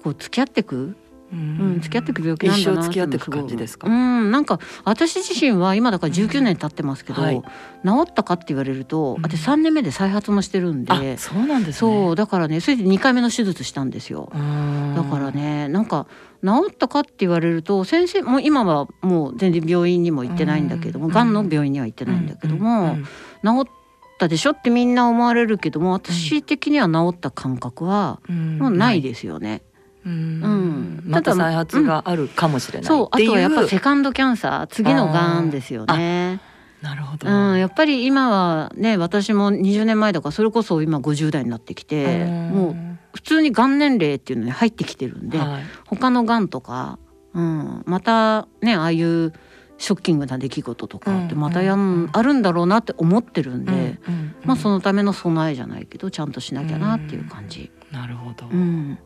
[0.03, 0.95] こう付き合ってく、
[1.31, 3.87] ううん、付き合ってく病気なんだな付き合ってく感じですか？
[3.87, 7.41] うんなんか私自身は今だから19年経ってますけど、うんはい。
[7.85, 9.25] 治ったかって言われると、うん。
[9.25, 11.73] あと3年目で再発もしてるんで、あそうなんですね。
[11.73, 14.31] そうだからねそれで2回目の手術したんですよ。
[14.33, 16.07] うんだからねなんか
[16.43, 21.11] 治ったかって言われると先生もう今はもう全然病院にも行ってないんだけどもうん。
[21.11, 22.97] がんの病院には行ってないんだけども、
[23.43, 23.71] 治っ
[24.19, 28.57] たでしょってみんな思われるけども私的には治った感覚はうん。
[28.59, 29.61] もうないですよね。
[30.05, 30.13] うん。
[30.13, 31.03] うん。
[31.05, 36.39] また再発があるかもしれないそうあとはやっぱセカンドキャンサー次のがんですよね。
[36.81, 37.29] なるほど。
[37.29, 42.75] うん、やっぱり今はね私も20年前だからそれこそ今50代になってきてもう
[43.13, 45.63] 普通にがん年齢っていうのに入ってきてるんで、はい。
[45.85, 46.97] 他のがんとか、
[47.33, 49.33] うん、またねああいう
[49.77, 51.39] ショッキングな出来事とかってうん。
[51.39, 54.13] またやん、うんあるんだろうなって思ってるんで、うん。
[54.13, 54.35] うん。
[54.45, 57.71] まあそのための備えじゃないけどちゃんとしなきゃなっていう感じ。
[57.91, 58.97] なるほど、うん、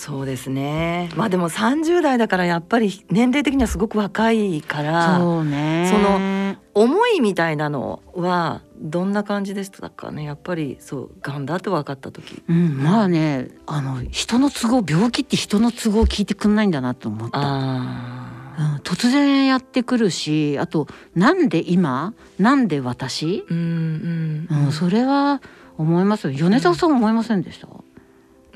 [0.00, 1.10] そうですね。
[1.14, 5.90] まあでも30代だからやっぱり年齢的にはすごく若いからそうね。
[5.92, 10.24] その思いみたいなのはどんな感じでしたかね？
[10.24, 12.42] やっぱりそうがんだって分かった時。
[12.48, 17.38] うん、まあねあの人の都合病気って人の都合を聞いてくんないんだなと思った。
[17.38, 22.14] あうん、突然やってくるしあとなんで今？
[22.38, 24.64] なんで私、ーうんうん。
[24.66, 25.42] うん、それは
[25.76, 26.32] 思いますよ。
[26.32, 27.70] 米沢さん思いませんでした、う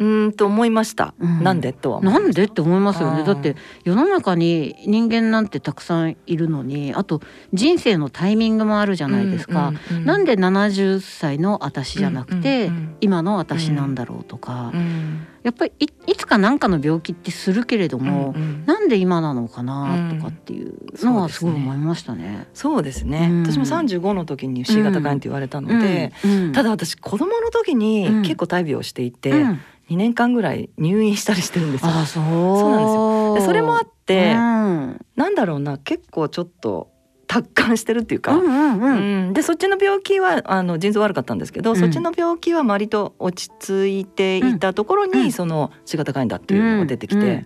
[0.02, 1.42] ーんと思いました、うん。
[1.42, 3.24] なんでとはなんでって思いますよね。
[3.24, 7.20] だって世の中に人間なんてたくさんいるのにあと
[7.52, 18.64] 人生のタイミングもあるじゃないですか、うんうんうんなんで70歳の私じゃなくて、うんうんうん今の私なんだろうとか、うんやっぱりいいつか何かの病気ってするけれども、うんうん。
[18.66, 22.48] なんで今なのかなとかっていうのはすごい思いましたね。
[22.54, 23.42] そうですね、うん。
[23.44, 26.52] 私も35の時に C 型肝炎って言われたので、うん。
[26.52, 28.22] ただ私子供の時にうん。
[28.22, 29.60] 結構大病をしていて、うん。
[29.90, 31.90] 2年間ぐらい入院したりしてるんですよ。
[31.90, 32.24] あそう。
[32.24, 33.34] そうなんですよ。
[33.34, 35.06] でそれもあって、うん。
[35.14, 36.93] なんだろうな結構ちょっと
[37.34, 39.26] 達観してるっていうか、うんうんうん。
[39.26, 39.32] うん。
[39.32, 41.76] でそっちの病気はあの腎臓悪かったんですけど、うん。
[41.76, 45.32] そっちの病気は割と落ち着いていたところに、うん。
[45.32, 47.44] その C 型肝炎だっていうのが出てきて、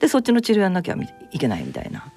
[0.00, 0.96] でそっちの治療やんなきゃ
[1.30, 2.12] いけないみたいな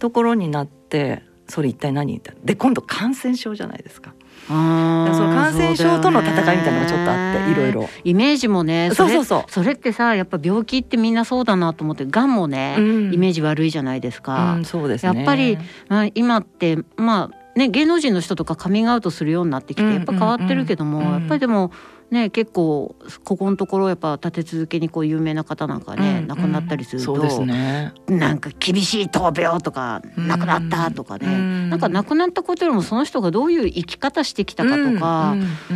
[0.00, 2.20] ところになってそれ一体何？
[2.44, 4.12] で今度感染症じゃないですか。
[4.50, 7.88] その感染症との戦いみたいなのがちょっとあっていろいろ。
[8.02, 14.54] イメージもねれそうそうそうそれってさやっぱ病気ってみんなそうだなと思ってがんもね、うんイメージ悪いじゃないですか。
[14.54, 15.16] うん、そうですね。
[15.16, 15.56] やっぱり
[15.88, 21.70] まあ、今ってまあね芸能人の人とかカミングアウトするようになってきてうんやっぱ変わってるけども、やっぱりでも
[22.10, 27.92] ね結構ここのところやっぱ立て続けにこう有名な方なんかね、うん亡くなったりすると、そうね。
[28.06, 30.28] なんか厳しい闘病とかうん。
[30.28, 31.70] 亡くなったとかね、うん。
[31.70, 35.34] なんか亡くなったことよりもその人がどういう生き方してきたかとか、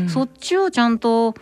[0.08, 1.34] そっちをちゃんと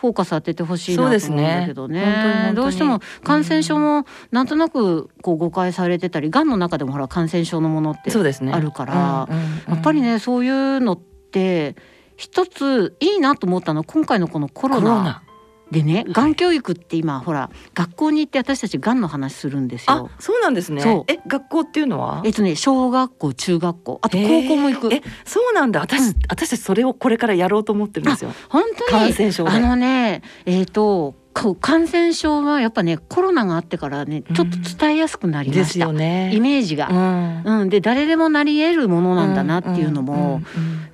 [0.00, 2.00] フォーカス当ててほしいなと思うんだけどね。
[2.00, 2.52] ね。
[2.54, 8.10] どうしても感染症もなんとなくこう誤解されてたりがんの中でもほら感染症のものって。
[8.10, 9.74] あるからうんうんうん。
[9.74, 11.00] やっぱりねそういうのっ
[11.32, 11.76] て
[12.20, 15.22] 一ついいなと思ったのは今回のこのコロナ。
[15.70, 20.80] でねがん教育って今ほら学校に行って私たちがんの話するんですあよ。、そうなんですね。
[20.82, 22.22] そうえ、学校っていうのは？
[22.24, 24.92] えっとね小学校中学校あと高校も行く。
[24.92, 25.78] えそうなんだ。
[25.80, 28.32] 私、うん私たちそれをこれからやろうと思ってるんですよ。
[28.48, 29.04] 本当に？
[29.04, 36.34] 感染症であのねえっ、とこう感染症はやっぱねコロナがあってからねちょっと伝えやすくなりました、よね。
[36.34, 36.88] イメージが。
[36.88, 37.60] うん。
[37.60, 40.42] うん、で誰でもなり得るものなんだなっていうのも、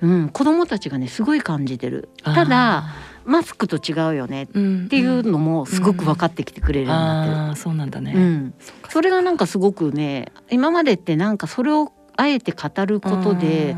[0.01, 2.09] うんうん子供たちがねすごい感じてる。
[2.25, 2.85] うんただ、
[3.25, 7.37] マスクと違うよねっうんていうのもすごく分かってきてくれるようになってる。
[7.37, 8.13] ああ、そうなんだね。
[8.15, 8.53] うん、
[8.89, 13.75] それがなんかすごくね今までってなんかそれをあえて語ることで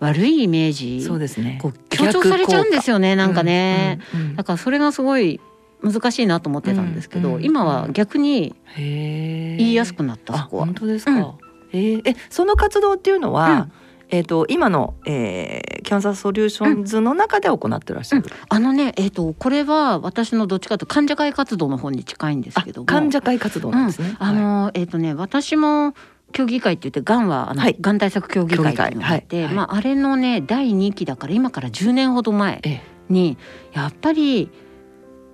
[0.00, 1.58] 悪いイメージそうですね。
[1.62, 4.20] こう強調されちゃうんですよねなんかね、うん。
[4.20, 5.40] うんうんだからそれがすごい
[5.82, 8.54] 難しいなと思ってたんですけど、うんうん今は逆に。
[8.76, 10.66] 言いやすくなった、あ、そこは。
[10.66, 10.74] 本。
[10.74, 11.34] 当ですか？
[11.72, 12.02] えー。
[12.04, 13.68] え、その活動っていうのは、
[14.10, 18.24] えっと今の、えー、キャンサーソリューションズの中で行ってらっしゃる？
[18.48, 22.86] あのねえっ、とこれは私のどっちかというと患者会活動の方に近いんですあけども。
[22.86, 24.08] 患者会活動なんですね。
[24.08, 24.16] うん。
[24.18, 25.94] あのえっ、とね私も
[26.32, 27.76] 協議会って言ってがんはあの、はい。
[27.80, 29.54] がん対策協議会っていうのがあって、はい。
[29.54, 32.82] まああれのね第2期だから今から10年ほど前ええ。
[33.08, 33.36] に
[33.72, 34.50] やっぱり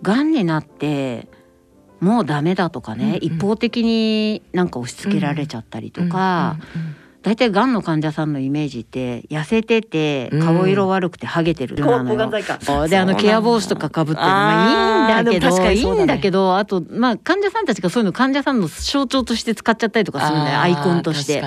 [0.03, 1.29] がんになって
[2.01, 3.17] もうダメだとかね、うんうん。
[3.17, 6.57] 一方的になんか押し付けられちゃったりとか、
[7.23, 10.41] 大体がんの患者さんのイメージって痩せててうん。
[10.45, 11.99] 顔色悪くてハゲてるなのよ。
[12.11, 12.27] 抗が
[12.87, 15.75] んであのケア帽子とかかぶってるまあいいんだけどね。
[15.75, 21.43] いんだけどあとまあ患者さんたちがそういうの患者さんの象徴として使っちゃったりとかするんだよアイコンとして。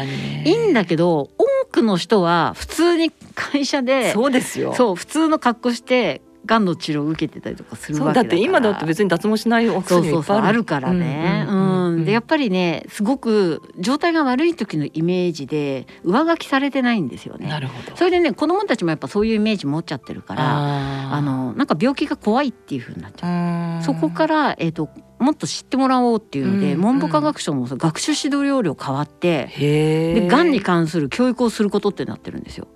[0.46, 4.74] いいんだけど多くの人は普通に会社でそうですよ。
[4.74, 11.46] そう普通の格好してがんの治療を受けてたりとかするわけだからだって今だって別に脱毛しないお薬いっぱいあるからね。
[11.48, 17.48] うんうんうんうんでやっぱりねすごく状態が悪い時のイメージで上書きされてないんですよね。
[17.50, 17.96] なるほど。
[17.96, 23.30] それでね子供たちもやっぱそういうイメージ持っちゃってるからああのなんか病気が怖いっていう風になっちゃう。
[23.78, 29.50] のそこから、えー、ともっと知ってもらおうっていうので、うん文部科学省も学習指導要領変わって。
[29.58, 32.68] でがんに関する教育をすることってなってるんですよ。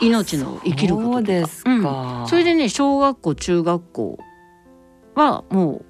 [0.00, 1.16] 命の生きることとか。
[1.16, 2.26] そうですか。
[2.28, 4.18] それでね小学校中学校
[5.14, 5.84] はもう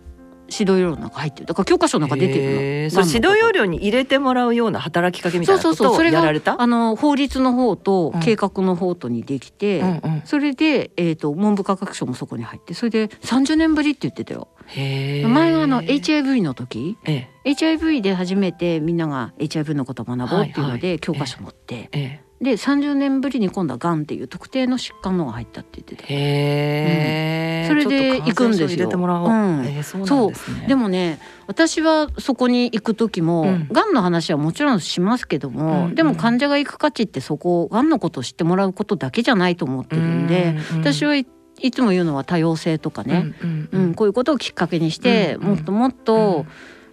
[0.53, 1.47] 指導要領の中入ってる。
[1.47, 2.51] だから教科書の中出てるの。
[2.51, 2.90] へー。
[2.90, 6.61] そう指導要領に入れてもらうような働きかけみたいなことをやられた？
[6.61, 8.21] あの法律の方とうん。
[8.21, 10.23] 計画の方とにできて、うんうん。
[10.25, 12.75] それで、えー、と文部科学省もそこに入って。
[12.75, 14.49] それで30年ぶりって言ってたよ。
[14.75, 16.97] 前はあの HIV の時。
[17.05, 20.81] え HIV で初めてみんなが HIV のことを学ぼうっていうのはいはい。
[20.81, 26.05] で教科書持って、ええで30年ぶりに今度はがんっていう特定の疾患のが入ったって言ってて。
[26.12, 30.05] へえ、それで行くんですよ。
[30.05, 30.66] そうですね。
[30.66, 33.68] でもね私はそこに行く時も、うん。
[33.70, 35.94] がんの話はもちろんしますけども、うん。
[35.94, 41.27] でも患者が行く価値ってそこがんのことを知ってもらうことだけじゃないと思ってるんで、うん私はい
[41.61, 43.94] いつも言うのは多様性とかね、うんうんうん。
[43.94, 46.47] こういうことをきっかけにして、うんもっともっと、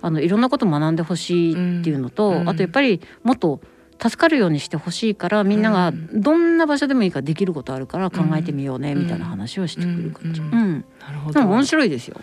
[0.04, 2.50] あのいろんなことを学んでほしいっていうのと、うん。
[2.50, 3.60] あとやっぱりもっと
[4.02, 10.42] 助かるようにしてほしいからみんながうんどんな場所でもいいからできることあるから考えてみようねみたいな話をしてくる感じ。
[10.42, 10.86] ううんん。
[11.00, 11.40] なるほど。
[11.42, 12.20] 面白いですよ。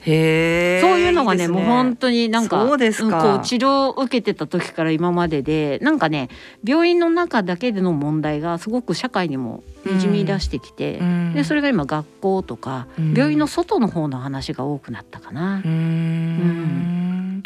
[0.00, 0.80] へえ。
[0.80, 3.18] そういうのがねいいですもう本当になんかそうですか。
[3.18, 6.28] んこう治療を受けてた時から今まででなんかね
[6.64, 11.34] 病院の中だけでの問題がすごく社会にもにじみ出してきて、うん。
[11.34, 13.14] でそれが今学校とか、うん。
[13.14, 15.58] 病院の外の方の話が多くなったかな。
[15.58, 17.42] うーん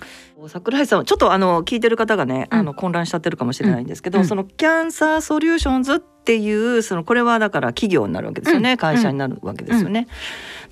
[0.49, 2.59] 桜井さんはちょっとあの聞いてる方がね、うん。
[2.59, 4.25] あの混乱しちゃってるかもしれないんですけど、うん。
[4.25, 8.77] そのキャンサーソリューションズっていうそのこれはだから企業になるわけですよね、うん。
[8.77, 10.07] 会社になるわけですよね。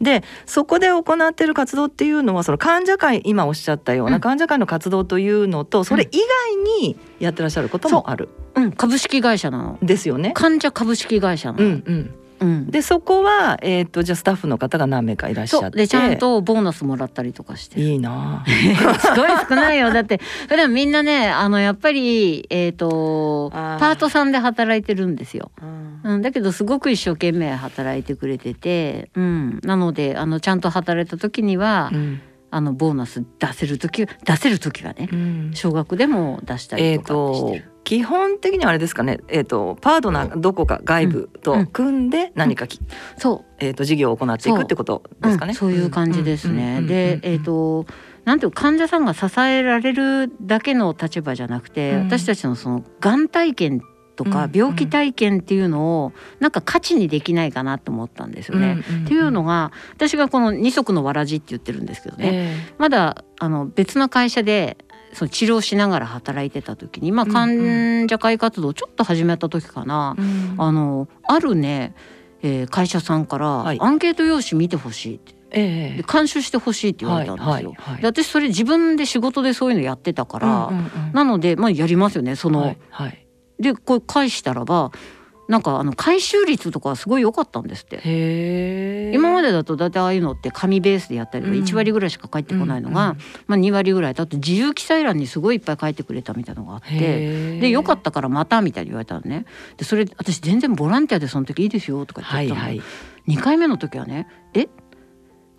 [0.00, 4.20] でそこで行っている活動っていうのはその患者会今おっしゃったよううなん。
[4.20, 9.78] 患者会の活動というのとそれ以外にやってらっしゃることもある、うん、株式会社なの。
[9.82, 10.32] ですよね。
[10.34, 11.64] 患者株式会社なの。
[11.64, 12.70] うんうん、うん。
[12.70, 15.78] でそこは、えー、とじゃあスタッフの方が何名かいらっしゃって。
[15.78, 17.80] でちゃんとボーナスもらったりとかして。
[17.80, 18.44] いいな。
[18.44, 18.44] あ
[18.98, 19.92] すごい少ないよ。
[19.92, 25.52] だって普段みんなねあのやっぱりえっ、とパートさんで働いてるんですよ。
[26.02, 32.20] うん、だけどすごく一生懸命働いてくれてて、うん、なのであのちゃんと働いた時には、うん。
[32.52, 35.50] あのボーナス出せる時出せる時はねうん。
[35.54, 37.69] 少額でも出したえー、りとかしてとる。
[37.90, 42.78] 基本的にはあれですかね、えー、とパートナーがどこか外部と組んで何かき、
[43.18, 43.54] そう。
[43.58, 45.50] えー、と事業を行っていくってことですかね。
[45.50, 45.52] う。
[45.54, 45.54] ん。
[45.56, 46.76] そういう感じですね。
[46.78, 46.86] うん。
[46.86, 47.86] で、えっ、と
[48.24, 52.02] なんていうか患者さんが支えられるだけの立場じゃなくて、うん。
[52.04, 53.82] 私たちのそのがん体験
[54.14, 54.52] とかうん。
[54.54, 58.84] 病気体験っていうのをなんか価値にできないかなと思ったんですよね。
[58.88, 58.96] うん。
[58.98, 59.04] うん。
[59.06, 62.30] っていうのが私がこの二足のわらじって言ってるんですけどね、
[62.70, 62.74] え。
[62.78, 64.76] まだあの別の会社で
[65.12, 67.30] その治療しながら働いてた時に、まあ、うん。
[67.30, 70.62] うん患者会活動をちょっと始めた時かな、ーうん。
[70.62, 71.94] あのあるね、
[72.42, 73.78] えー会社さんからはい。
[73.80, 75.34] アンケート用紙見てほしいって。
[75.52, 77.50] えで監修してほしいって言われたんですよ。
[77.50, 78.02] はいはいはい。
[78.02, 81.12] で私それ自分で仕事でそういうのやってたから、うんうんうん。
[81.12, 82.60] なのでまあやりますよねその。
[82.60, 83.26] はいはい、
[83.58, 84.92] でこれ返したらば
[85.50, 89.10] なんかあの回収率とかすごい良かったんですって。
[89.12, 91.64] 今までだと大体ああいうのって紙ベースでやったりとかうん。
[91.64, 94.14] 1割ぐらいしか返ってこないのが、うんうんまあ、2割ぐらい。
[94.14, 97.58] だと自由記載欄にすごいいっぱい書いてくれたみたいなのがあって。
[97.58, 99.44] でよかったからまたみたいに言われたのね。
[99.76, 102.86] でそれ私全然ボランティアでその時いいですよとか言ってたの、はいはい。
[103.26, 104.68] 2回目の時はねえ？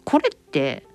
[0.06, 0.88] これって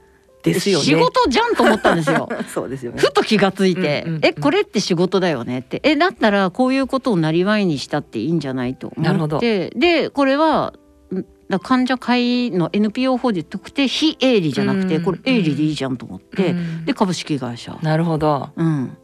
[0.52, 0.84] ですよね。
[0.84, 2.28] 仕事じゃんと思ったんですよ。
[2.52, 2.98] そうですよね。
[2.98, 4.24] ふと気がついて、うんうんうん。
[4.24, 5.80] えこれって仕事だよねって。
[5.84, 9.70] えだったらこういうことをなりわいにしたっていいんじゃないと思って。
[9.70, 10.74] でこれは
[11.14, 18.50] んだ患者会の NPO 法人特定非営利じゃなくてうんこれ営利でいいじゃんと思って、うんで株式会社、なるほど。
[18.56, 18.96] うん、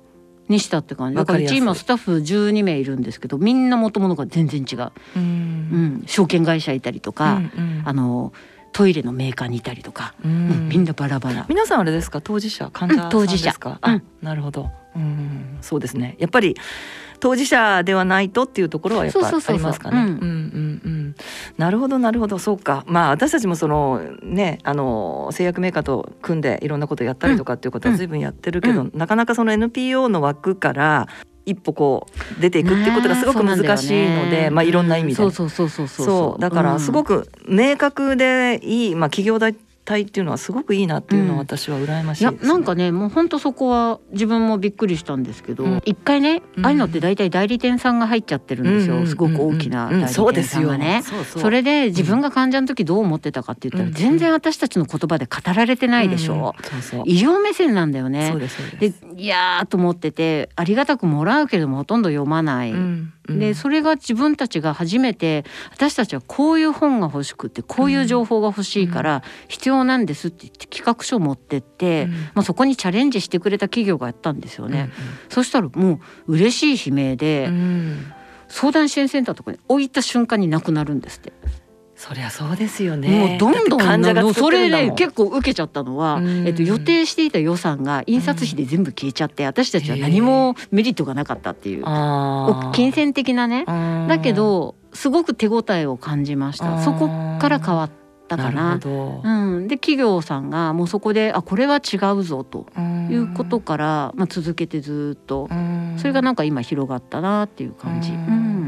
[0.48, 1.16] にしたって感じ。
[1.16, 1.56] だからりやすい。
[1.58, 5.22] ち今スタッフ12名いるんですけどみんな元々が全然違う、ううん。
[5.22, 7.82] ん、証券会社いたりとか、うん。
[7.84, 8.32] あの
[8.72, 11.46] トイレのメーカーにいたりとか、ううんんみんなバラバラ。
[11.48, 12.20] 皆さんあれですか？
[12.20, 13.44] 当事者患者さん当事者。
[13.46, 14.02] ですか、あうん。
[14.22, 14.70] なるほど。
[14.94, 16.16] うんそうですね。
[16.18, 16.54] やっぱり
[17.20, 19.98] 当事者ではないとっていうところはやっぱありますかね？
[19.98, 20.04] うん。
[20.04, 20.20] うんうん
[20.84, 21.14] うん。
[21.56, 22.38] なるほどなるほど。
[22.38, 22.84] そうか。
[22.86, 31.08] まあ私たちもそのねあの製薬メーカーと組んでいろんなことやったりとかっていうことは随分やってるけど、うなかなかその NPO の枠から
[31.44, 32.06] 一歩こ
[32.38, 36.40] う出ていくっていうことがすごく難しいので、まあいろんな意味で、そうそうそうそうそうそう。
[36.40, 39.38] だからすごく、く明確でいい、まあ、企業
[39.84, 41.38] 体っていうのはすごくいいなっていうのはうん。
[41.40, 42.48] 私は羨ましいやいです、ね。
[42.48, 45.82] なんかねもう本当そこは自分もびっくりしたんですけど、うん。
[45.84, 51.02] 一回ね、うんああいうのって大体代理店さんが入っちゃってるんですよ、うんすごく大きなうん代理店そうですよさんがね。
[51.24, 57.02] それで自分が患者の時どう思ってたかって言ったら、うん全然私たちの言葉で語られてないでしょ、うんそうそう。
[57.06, 58.34] 医療目線なんだよね。
[58.78, 62.72] でいやーと思っててありがたくもらうけれどもほとんど読まない。
[62.72, 63.38] うんうん。
[63.38, 72.10] でそれが自分たちが初めて私たちはこういう本が欲しくてこういう情報が欲しいから必要なんですって言って企画書を持ってって、うん。
[72.12, 74.90] まあ、そこにチャレンジしてくれた企業がやったんですよね。
[75.28, 77.54] そしたらもう嬉しい悲鳴で、うん。
[77.54, 78.12] うん
[78.52, 81.32] 相談支援センターとかに置いた瞬間になくなるんですって。
[81.96, 83.08] そりゃそうですよね。
[83.08, 86.46] もうどんどん患者がそれで結構受けちゃったのは、うん。
[86.46, 91.84] えっと、予定していた予算が印刷費で全部消えちゃって私たちは何もメリットがなかったっていう、
[92.72, 93.64] 金銭的なね。
[93.66, 94.06] うん。
[94.08, 96.82] だけどすごく手応えを感じました。
[96.82, 97.08] そこ
[97.40, 98.01] から変わった
[98.36, 99.28] かななるほど。
[99.28, 102.66] うん、で企業さんがもうそこであこれは違うぞと
[103.10, 105.48] いうことから、まあ、続けてずっと。
[105.50, 105.94] うん。
[105.98, 108.20] それがなんか今広がったなっていう感じ、ううん。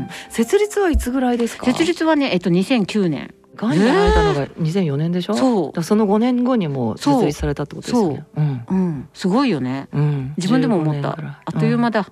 [0.03, 1.67] ん、設立はいつぐらいですか？
[1.67, 3.73] 設立はね、えっと、2009年がん。
[3.73, 5.35] になられたのが2004年でしょ？
[5.35, 5.67] そう。
[5.69, 8.25] だからその5年後にも設立されたってことですよね。
[8.37, 8.41] う。
[8.43, 8.65] ん。
[8.69, 9.89] うん、すごいよね。
[9.93, 10.35] うん。
[10.37, 12.07] 自分でも思っ15年たあっという間だ、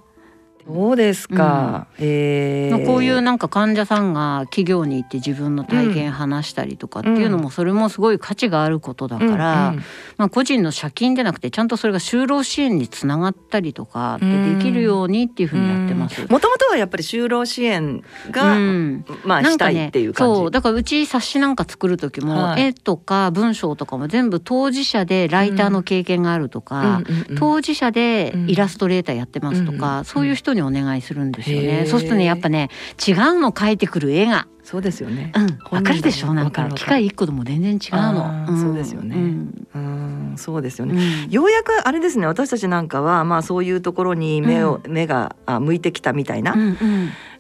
[0.66, 2.87] そうですか、えー。
[2.87, 9.83] こういうなんか患者さんが企業に行って自分の体験話したりとかっていうのもそれもすごい価値があることだから、うんうん。
[10.19, 16.21] まあ、個人の借金でなくてちゃんとそれが就労支援につながったりとかできるようにっていうふうにやってます。
[16.23, 19.04] もともとはやっぱり就労支援が、うん。
[19.25, 20.37] まあしたいっていう感じ。
[20.37, 20.50] そう。
[20.50, 22.63] だからうち冊子なんか作る時も、はい。
[22.63, 30.04] 絵とか文章とかも全部当事者でライターの経験があるとか、うんうんうん当事者でイラストレーターやってますとか、うん。
[30.04, 31.87] そういう人にお願いするんですよね。
[31.87, 32.69] そうするとねやっぱね
[33.07, 35.33] 違うの描いてくる絵が、そうですよね。
[35.35, 36.35] うん、わかるでしょ？
[36.35, 38.27] なんか機械一個でも全然違うの。
[38.27, 38.46] あ。
[38.48, 39.17] ーそうですよね。
[39.17, 39.67] うん。
[39.75, 40.94] うん、そうですよね。
[40.94, 41.31] うん。
[41.31, 46.77] ようやくあれですね私たちなんかはまあそういうところに目を、目があ向いてきたみたいなうんうん。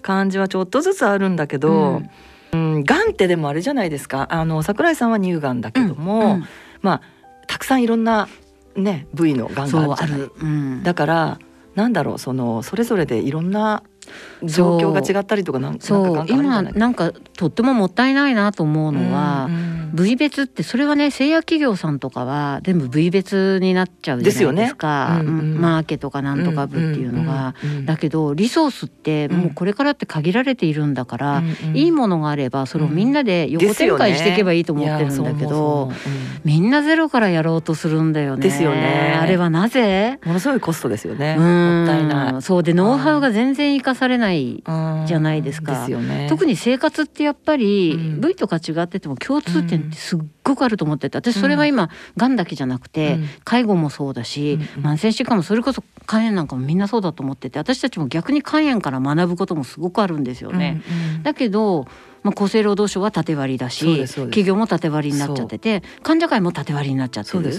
[0.02, 2.02] 感じはちょっとずつあるんだけど、
[2.52, 4.26] うん、がんってでもあれじゃないですか。
[4.30, 6.44] あの桜井さんは乳がんだけども、うん
[6.80, 7.02] まあ
[7.46, 8.28] たくさんいろんな
[8.74, 10.18] ね部位のがんがあるじゃない。
[10.18, 10.32] る。
[10.40, 10.82] うん。
[10.82, 11.38] だから
[11.74, 13.82] なんだろうそのそれぞれでいろんな
[14.42, 19.48] 状況が違ったりとかなんそう関係あるんじゃ今なんかとってももったいないなと思うのは、
[19.92, 25.18] 部位別ってそれはね製薬企業さんとかは全部部位別になっちゃうじゃないですか。
[25.18, 25.20] ね。
[25.20, 25.60] うんうんうん。
[25.60, 27.54] マーケとかなんとか部っていうのが。
[27.62, 35.96] うんうんうんだけどリソースってもうこれからって限られているんだから、うんうんいいものがあればそれをみんなで横展開していけばいいと思ってるんだけど、ね
[36.44, 38.42] みんなゼロからやろうとするんだよね。
[38.42, 39.16] ですよね。
[39.20, 40.18] あれはなぜ？
[40.22, 41.36] うんものすごいコストですよね。
[41.38, 41.44] うん。
[41.44, 42.42] もったいない。
[42.42, 42.62] そう。
[42.62, 45.72] でノウハウが全然生かされないうんじゃないですか。
[45.80, 46.26] ですよね。
[46.28, 48.20] 特に生活ってやっぱりうん。
[48.20, 53.28] 部位とか違ってても共通点ってすっごくあると思ってて私それは今がんだけじゃなくてうん。
[53.44, 54.84] 介護もそうだしうん。
[54.84, 60.82] 慢性疾患もそれこそ肝炎なんかもみんなそうだと思ってて私たちも逆に肝炎から学ぶこともすごくあるんですよね。
[60.88, 61.86] うんうんだけど
[62.22, 67.52] まあ、厚生労働省は縦割りだし企業も縦割りになっちゃってて患者会も縦割りになっちゃってる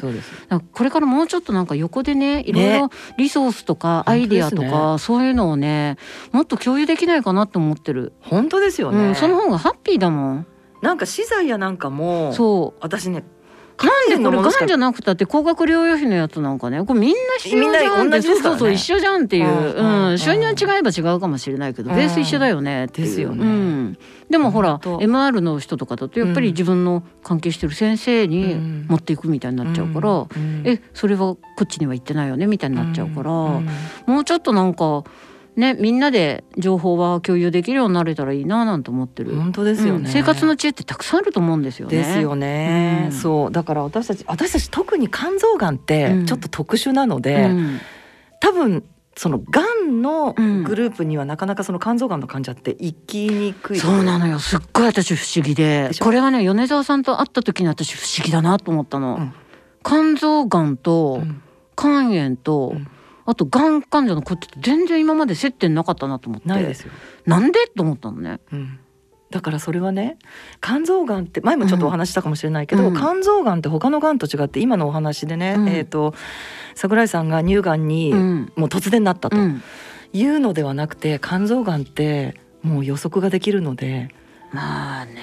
[0.71, 5.97] これからもうちょっとなんか横でねいろいろリソースとかアイディアとか、そういうのをね
[6.31, 8.13] もっと共有できないかなって思ってる。
[8.21, 9.07] 本当ですよね。
[9.07, 10.47] うん、その方がハッピーだもん。
[10.81, 13.23] なんか資材やなんかもそ私ねう。
[13.83, 16.83] なんでこれがんじゃなくたって高額療養費のやつなんかね。
[16.83, 18.09] これみんな必要じゃんって。
[18.09, 18.59] みんな同じですからね。
[18.59, 21.95] そうそうそう一緒じゃんっていう、うん収入は違えば違うかもしれないけど、うん。
[21.95, 23.07] ベース一緒だよねっていう。
[23.07, 23.43] ですよね。
[23.43, 23.97] うん、
[24.29, 28.85] でもほら MR の人とかだとやっぱり自分の関係してる先生にうん。
[28.87, 30.63] 持っていくみたいになっちゃうから、うん。
[30.65, 33.67] えそれはこっちには行ってないよねみたいになっちゃうから、うん。
[34.05, 35.03] もうちょっとなんか
[35.55, 39.35] ねみんなで情報は共有できるようになれたらいいななんて思ってる。
[39.35, 40.05] 本当ですよね。
[40.05, 40.11] うん。
[40.11, 41.97] 生活の知恵ってたくさんあると思うんですよね。
[41.97, 43.11] ですよね、うん。
[43.11, 43.51] そう。
[43.51, 46.25] だから私たち私たち特に肝臓がんってうん。
[46.25, 47.79] ちょっと特殊なので、うん。
[48.39, 48.83] 多分
[49.15, 53.79] そのがんのうんグループにはなかなかその肝臓がんの患者って行きにくい。
[53.79, 54.39] そうなのよ。
[54.39, 55.91] すっごい私不思議で。
[55.99, 59.33] これはね米沢さんと会った時に私不思議だなと思ったの、うん。
[59.83, 61.41] 肝臓がんとうん。
[61.75, 62.87] 肝炎と、うん
[63.25, 66.49] あとがん患者のこって全然今まで接点なかったなと思って。
[66.49, 66.91] ないですよ、
[67.25, 67.67] なんで？
[67.75, 68.39] と思ったのね。
[68.51, 68.79] うん、
[69.31, 70.17] だからそれはね
[70.61, 72.95] 肝臓がんって前もちょっとお話ししたかもしれないけど、うん。
[72.95, 75.69] 肝臓がんって他のがんと違って今のお話でね、うん。
[75.69, 76.13] えっ、と
[76.75, 78.53] 桜井さんが乳がんにうん。
[78.55, 79.63] もう突然なったとうん。
[80.15, 84.09] いうのではなくて肝臓がんってもう予測ができるので
[84.51, 85.21] まあね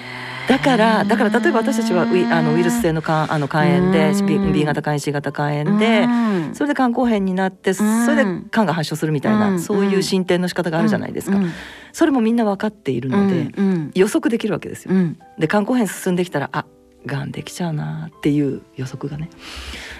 [0.51, 4.25] だからだから例えば私たちはウイあのウイルス性の肝あの肝炎でうん。
[4.25, 6.07] B, B 型肝炎 C 型肝炎でう
[6.51, 6.53] ん。
[6.53, 9.59] それで肝硬変になってそれで肝が発症するみたいな、うん。
[9.61, 11.51] そういう進展の仕方があるじゃないですか、うん。
[11.93, 13.91] それもみんな分かっているので、うん。
[13.95, 14.93] 予測できるわけですよ。
[14.93, 15.17] うん。
[15.39, 16.65] で肝硬変進んできたらあ
[17.05, 19.29] がんできちゃうなっていう予測がね。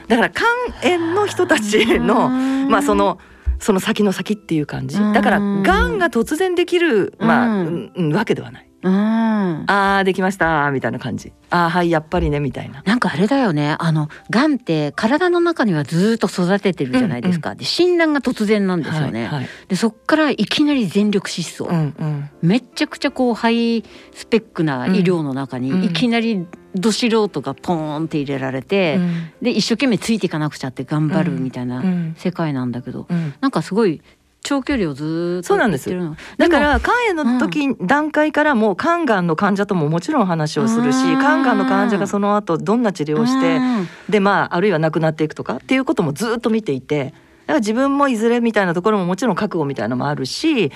[0.10, 0.46] だから肝
[0.84, 3.20] 炎の人たちのまあその
[3.60, 5.00] その先の先っていう感じ。
[5.00, 5.64] だからうん。
[5.64, 8.71] がんが突然できるまあ、うんわけではない。
[8.84, 9.64] うん。
[9.68, 11.32] あーできましたみたいな感じ。
[11.50, 12.82] あーはいやっぱりねみたいな。
[12.86, 13.76] なんかあれだよね。
[13.80, 19.50] あのがんって体の中にはずっと育ててるじゃないですか、で診断が突然なんですよね、はいはい。
[19.68, 22.30] でそっからいきなり全力疾走、うんうん。
[22.42, 28.98] めっちゃくちゃこうハイスペックな医療の中にうんいきなりど素人がポーンって入れられて、
[29.42, 32.16] で一生懸命ついていかなくちゃって頑張るみたいなうん。
[32.18, 33.34] 世界なんだけど、うん。
[33.42, 34.02] なんかすごい
[34.44, 35.90] 長距離をずーっとそうなんです。
[35.90, 36.18] 行ってるの。
[36.38, 43.88] だから肝炎の時、段階からもう肝がんの患者とももちろん話をするしうん肝がんの患者がその後どんな治療をしてうん。
[44.10, 50.72] でまああるいは亡くなっていくとかっていうこともずっと見ていてだから自分もいずれみたいなところももちろん覚悟みたいなのもあるし、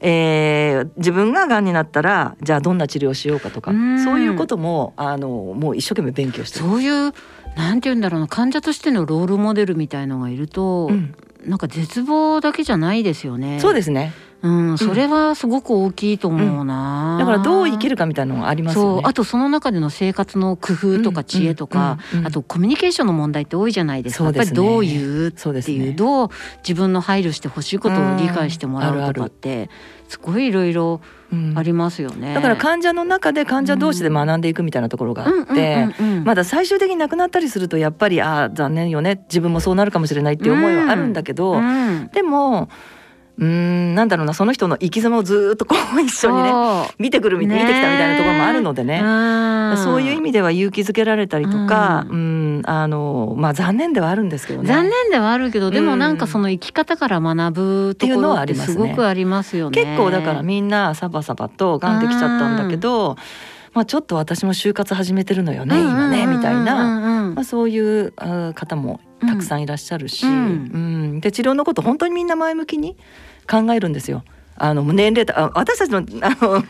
[0.00, 4.04] えー自分ががんになったらじゃあどんな治療をしようかとかうん。
[4.04, 6.64] そういうこともあのもう一生懸命勉強してる。
[6.66, 7.12] そういう
[7.56, 11.14] なんて言うんだろうな患者としてのロールモデルみたいのがいると、うん
[11.44, 13.60] なんか絶望だけじゃないですよね。
[13.60, 19.02] そうですねうん、それはすごく大きいと思うな、だからどう生きるかみたいなのがありますよね。
[19.02, 19.08] そう。
[19.10, 24.24] あとその中での生活の工夫とか知恵とか、うんうんうんうんあとコミュニケーションの問題って多いじゃないですか。
[24.30, 24.38] ね。
[24.38, 25.92] やっぱりどう言うっていうね。
[25.92, 26.28] どう
[26.58, 29.70] 自分の配慮してほしいことを理解してもらうとかって
[30.08, 31.00] すごいいろいろ
[31.32, 31.54] うん。
[31.56, 32.34] ありますよね。
[32.34, 35.88] だから患者の中で患者同士で学んでいくみたいなところがあって、
[36.24, 39.24] まだ最終的に亡くなったりするとやっぱりああ残念よね。
[39.28, 42.08] 自分もそうなるかもしれないっていう思いはあるんだけど、うん。
[42.14, 42.68] でも
[43.38, 46.52] うーんなんだろうなその人の生き様をずーっとこう一緒にね
[46.98, 49.00] 見てくる見てきたみたいなところもあるのでね。
[49.02, 49.76] うん。
[49.76, 54.68] そういう意味では勇気づけられたりとか、ううん、あのまあ残念ではあるんですけどね。
[54.68, 59.84] 残念ではあるけどでもなんかうんその生き方から学ぶとこっていうのろってはありますごくありますよね。
[59.84, 63.16] 結構だからみんなサバサバとがんできちゃったんだけど、
[63.72, 68.12] まあちょっと私も就活始めてるのよね、今ねみたいな、なまあ、そういう
[68.54, 71.20] 方もたくさんいらっしゃるし、ううんん。
[71.20, 72.96] で治療のこと本当にみんな前向きに
[73.48, 74.24] 考えるんですよ。
[74.60, 76.62] あの年齢たあ私たちのあの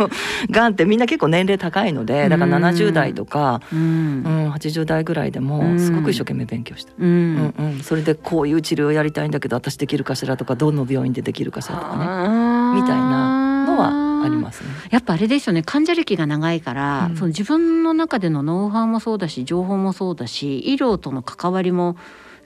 [0.50, 3.78] がんってみんな結構年齢高いのでだからうん70代とか、うん。
[3.78, 5.46] うん、80代ぐらいでうん。
[5.46, 6.96] もすごく一生懸命勉強してる。
[6.98, 12.80] ううんんうん、それでこういう治療をやりたいんだけど私できるかしらとかどの病院でできるかしらとかね。
[12.80, 14.68] みたいなのはありますね。
[14.90, 15.62] やっぱあれですよね。
[15.62, 17.16] 患者歴が長いから、うん。
[17.16, 21.96] その自分の中でのノウハウもそうだし情報もそうだし医療との関わりも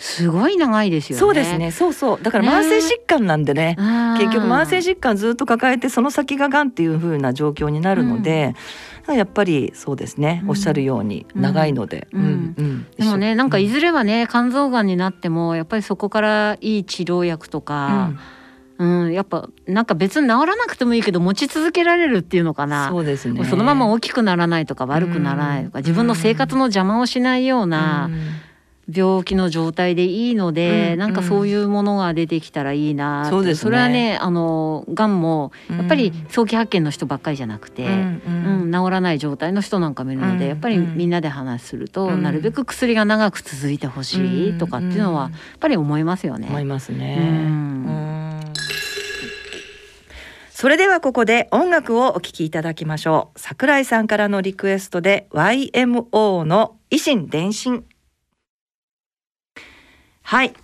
[0.03, 1.21] すごい長いですよね。
[1.21, 1.71] そうですね。
[1.71, 2.19] そうそう。
[2.21, 3.77] だから慢性疾患なんでね。
[4.19, 8.57] 結局慢性疾患ずっと抱えてその先ががんっていう風な状況になるので、
[9.07, 10.51] やっぱりそうですね、うん。
[10.51, 12.55] おっしゃるように長いので、うん。
[12.59, 12.87] うん。
[12.99, 18.11] でもねなんかいずずれはね肝臓がんになってもやっぱりそこからいい治療薬とか、
[18.79, 19.13] うん。
[19.13, 22.89] やっぱなんか別に治らなくてもいいけど持ち続けられるっていうのかな。
[22.89, 23.45] そうですね。
[23.45, 28.11] そのまま大きくならないとか悪くならないとか、うん自分の生活の邪魔をしないような
[28.89, 33.63] 病気の状態でいいので、うんなんかそういうものが出てきたらいいなうですね。
[33.63, 35.79] それはねあのがんもうん。
[35.79, 38.73] やっぱり早期発見の人ばっかりじゃなくて、うんうん。
[38.73, 42.23] 治らない状態の人なんかもいるので、うんやっぱりみんなで話すると、うん。
[42.23, 46.49] なるべく薬が長く続いてほしいとかっていうのはやっぱり思いますよね。
[46.49, 47.63] 思いますね。
[50.51, 53.41] それではここで音楽をお聴きいただきましょう。
[53.41, 57.85] 桜井さんからのリクエストで YMO の維新伝心。
[60.33, 60.55] はい。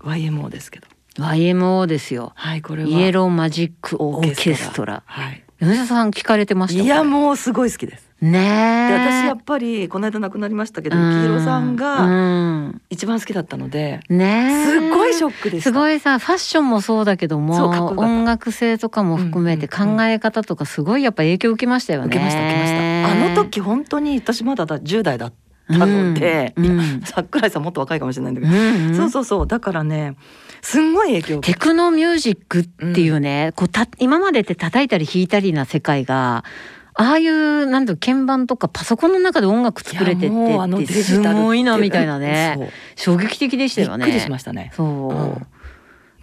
[0.00, 0.86] YMO ですけど。
[1.18, 2.32] YMO ですよ。
[2.34, 2.88] はい、これは。
[2.88, 5.02] イエローマジックオーケストラ。
[5.04, 5.44] はい。
[5.60, 8.08] 米田さん聞かれてましたいや、こもうすごい好きです。
[8.22, 8.88] れねえ。
[8.88, 15.68] で、私やっぱり、この間亡くなりましたけど、幸宏さんがうん一番好きだったので、ねえすっごいショックでした。
[15.68, 17.68] すごいさファッションもそうだけども
[17.98, 22.06] 音楽性とかも含めて考え方とかすごいやっぱ影響受けましたよね。
[22.06, 23.10] 受けました、受けました。
[23.10, 26.66] あの時、本当に、私まだだ10代だったので、うん。
[26.66, 27.02] うん。
[27.06, 28.94] 桜井さんもっと若いかもしれないんだけうど、んうん。
[28.96, 29.46] そうそうそう。
[29.46, 30.16] だからね
[30.62, 31.40] すんごい影響。
[31.40, 32.62] テクノミュージックっ
[32.94, 36.44] ていうね、こうた今までって叩いたり弾いたりな世界が
[36.94, 42.70] ああいうなんていうの鍵盤とかパソコンの中で音楽作れてってすごいなみたいなね。
[42.96, 44.06] 衝撃的でしたよね。
[44.06, 44.72] びっくりしましたね。
[44.74, 45.12] そう、う
[45.42, 45.46] ん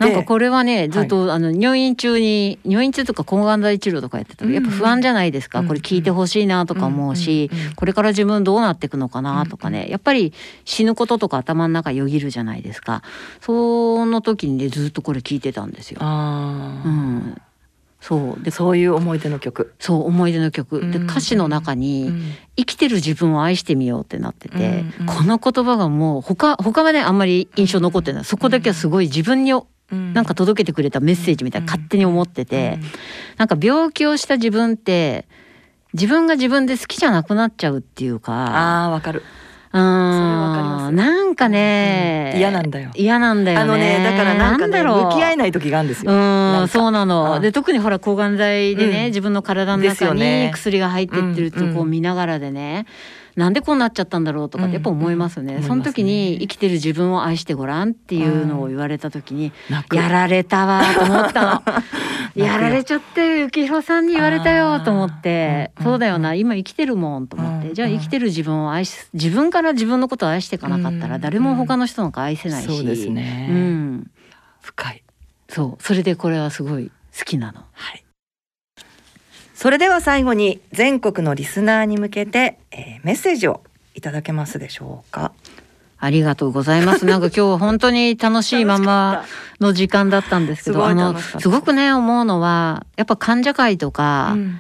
[0.04, 7.74] なんかこれはねずっと、あの入院中に入院中とか抗がん剤治療とかやってたらやっぱ不安じゃないですか、うんこれ聞いてほしいなとか思うし、うんうんうん。
[7.76, 10.34] これから自分どうなっていくのかなとかね、やっぱり
[10.66, 13.01] 死ぬこととか頭の中よぎるじゃないですか。
[13.39, 15.99] その時にねずっとこれ聞いてたんですよ。
[16.01, 17.41] うん、
[18.01, 18.43] そう。
[18.43, 19.74] でそういう思い出の曲。
[19.80, 20.82] そう思い出の曲。
[20.82, 22.12] でうん歌詞の中に
[22.58, 25.16] 「生きてる自分を愛してみよう」ってなってて、うんうん。
[25.16, 28.26] この言葉がもう他他はねあんまり印象残ってない。
[28.26, 29.54] そこだけはすごい自分に
[29.92, 32.80] なんか届けてくれたメッセージみたいな勝手に思ってて、
[33.38, 35.28] なんか病気をした自分って
[35.94, 39.22] 自分が自分で好きじゃなくなっちゃうっていうかああわかる。
[39.72, 40.14] うーん。
[40.14, 40.92] それわかりますよ。
[40.92, 42.40] なんかね、うん。
[42.40, 42.92] 嫌なんだよ。
[42.96, 43.64] 嫌なんだよね。
[43.64, 45.06] あのねだからなんかねだろう。
[45.06, 46.12] 向き合えない時があるんですよ。
[46.12, 49.06] うなんそうなの、うんで特にほら抗がん剤でね、うん。
[49.08, 52.86] 自分の体の中に薬が入ってってるとうんこう見ながらでね、
[53.36, 59.52] なんでこうなっちゃったんだろうとかってやっぱ思いますよね、うんその時に生きてる自分を愛してごらんっていうのを言われた時に、
[59.92, 61.64] やられたわと思ったの。
[62.36, 73.48] やられちゃってゆきひろさんに言われたよと思ってあーそうだようんな今生きてるもんと思って、うんじゃあ生きてる自分を愛し自分から自分のことを愛していかなかったらうん誰も他の人なんか愛せないし、そうですね。
[73.52, 74.12] うん、
[74.62, 75.04] 深い。
[75.50, 75.84] そう。
[75.84, 77.62] それでこれはすごい好きなの。
[77.72, 78.03] はい。
[79.64, 83.61] それでは最後に全国のリスナーに向けて、えーメッセージを
[83.95, 85.32] いただけますでしょうか？
[85.99, 87.05] ありがとうございます。
[87.07, 89.24] なんか今日は本当に楽しいまま
[89.61, 94.59] の時間だったんですけど、あのすごくね思うのはやっぱ患者会とか、ううん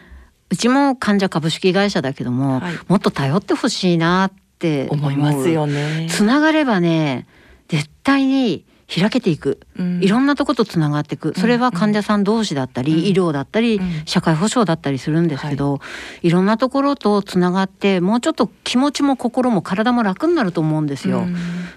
[0.57, 6.07] ちも患者株式会社だけども、はいもっと頼ってほしいなって思いますよね。
[6.09, 7.27] つながればね
[7.67, 8.63] 絶対に
[8.99, 10.03] 開けていく、うん。
[10.03, 12.99] いろんなとことつながっていくそれは患者さん同士だったり、うん。
[12.99, 14.03] 医療だったり、うん。
[14.05, 15.79] 社会保障だったりするんですけど、
[16.21, 21.25] い、ろんなところとつながってもうちょっと気持ちも心も体も楽になると思うんですよ。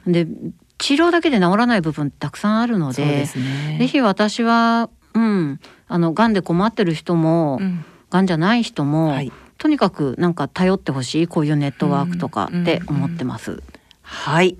[0.06, 0.26] で
[0.78, 3.76] 治療だけで治らない部分たくさんあるのでね。
[3.78, 7.84] ぜひ私は、うん、あの癌で困ってる人も、うん。
[8.10, 9.32] 癌じゃない人も、はい。
[9.58, 13.62] とにかくなんか頼ってほしいこういうネットワークとかって思ってます。
[14.02, 14.56] はい。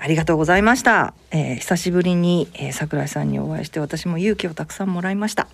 [0.00, 1.14] ありがとうございました。
[1.30, 5.48] えー久しぶりに、えー桜井さんにお会いして私も勇気をたくさんもらいました。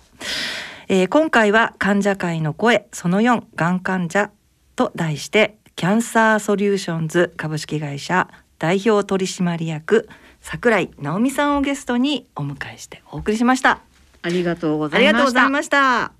[0.87, 4.31] えー今回は患者会の声その4がん患者
[4.75, 8.27] と題してキャンサーソリューションズ株式会社
[8.59, 10.07] 代表取締役
[10.41, 13.79] 桜井直美さんをゲストにお迎えしてお送りしました。
[14.21, 15.23] ありがとうござありいました。
[15.23, 16.11] がとうございました。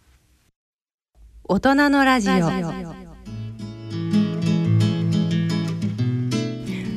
[1.46, 3.03] 大人のラジオ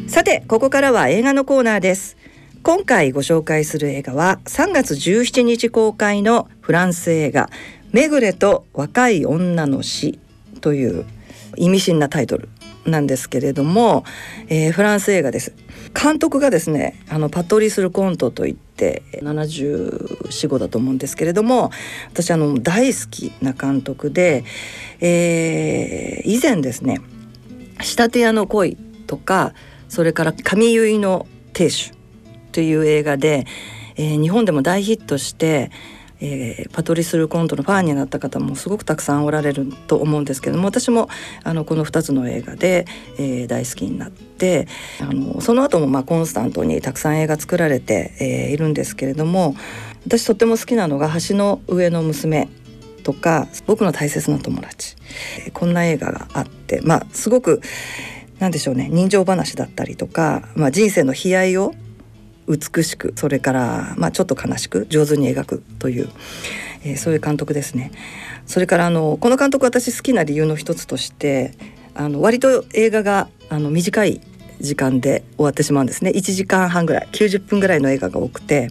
[0.08, 2.16] さてここからは映画のコーナーです。
[2.62, 7.50] 今回ご紹介する映画は3月17日公開のフランス映画
[7.92, 10.18] メグレと若い女の死
[10.60, 11.04] という
[11.56, 12.48] 意味深なタイトル
[12.86, 14.04] なんですけれども、
[14.48, 15.52] えーフランス映画です。
[15.92, 21.70] 監督がですねあのパトリス・ルコントといって74だと思うんですけれども
[22.12, 24.44] 私あの大好きな監督で、
[25.00, 27.00] えー以前ですね
[27.82, 28.76] 「仕立て屋の恋」
[29.06, 29.54] とか
[29.88, 31.92] それから「神結いの亭主」
[32.52, 33.46] という映画で、
[33.96, 35.70] えー日本でも大ヒットして、
[36.20, 41.08] えーパトリス・ルコントのファンになった方もすごくたくさんおられると思うんですけども私も
[41.44, 42.86] あのこの2つの映画で、
[43.18, 44.68] えー大好きになって
[45.00, 49.54] あのその後もまあコンスタントにたくさん映画作られて、えーいるんですけれども
[50.06, 52.48] 私とっても好きなのが「橋の上の娘」
[53.02, 54.96] とか「僕の大切な友達」
[55.52, 57.60] こんな映画があってまあすごく
[58.38, 61.74] なんでしょうね人情話だったりとか、まあ、人生の悲哀を
[62.48, 66.08] 美しくそれから、まあ、ちょっと悲しく上手に描くという、
[66.84, 67.90] えーそういう監督ですね。
[68.46, 71.54] それからあのこの監督私好きな理由の一つとして
[71.94, 74.20] あの割と映画があの短い
[74.60, 78.70] 時間で終わってしまうんですね1時間半ぐらい90分ぐらいの映画が多くて、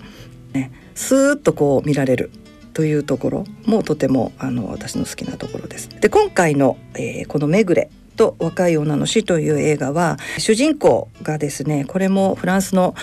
[0.53, 2.31] ね、スーッとこう見られる
[2.73, 5.89] というところもとてもあの私の好きなところです。
[5.89, 12.95] で今回の、えーこの「めぐれ」と「若い女の死」という映画は主人公がですねこれもフランスの、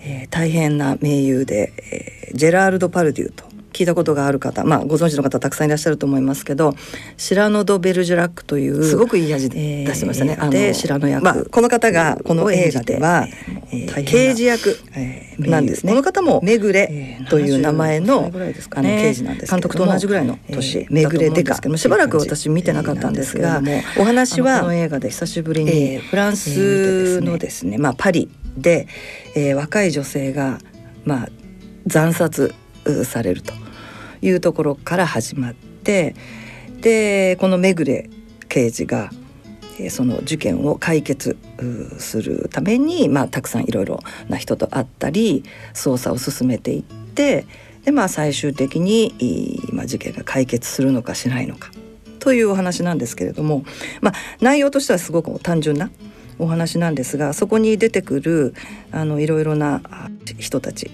[0.00, 3.44] えー大変な名優で、えージェラールド・パルデューと
[3.76, 6.74] 聞いたことがある方まあご存知の方たくさんいらっしゃると思いますけど
[7.18, 10.38] シラノ・ド・ベルジュラックというすごくいい味で出してましたね。
[10.50, 13.26] でシラノ役、まあ、この方がこの映画では、
[13.70, 14.78] えー刑事役
[15.38, 15.92] なんですね。
[15.92, 18.30] この方もめぐれという名前の,、
[18.70, 23.60] あの刑事なんです監督と同じぐらいの年、めぐれデカしばらく私見てなかったんですが、
[23.98, 28.86] お話はこの映画で久しぶりに、フランスのですね、まあパリで、
[29.34, 30.58] えー若い女性が
[31.04, 31.28] まあ
[31.88, 32.54] 惨殺
[32.84, 33.52] うされると
[34.28, 36.14] いうところから始まって
[36.80, 38.10] でこのめぐれ
[38.48, 39.10] 刑事が
[39.90, 41.36] その事件を解決
[41.98, 47.46] するために、まあ、たくさんいろいろな人と会ったり捜査を進めていって
[47.84, 51.70] で、まあ、最終的に、まあ、事件が解決するのかしないのか
[52.20, 53.64] というお話なんですけれども、
[54.00, 55.90] まあ、内容としてはすごく単純な
[56.38, 58.54] お話なんですがそこに出てくる
[58.92, 59.82] いろいろな
[60.38, 60.90] 人たち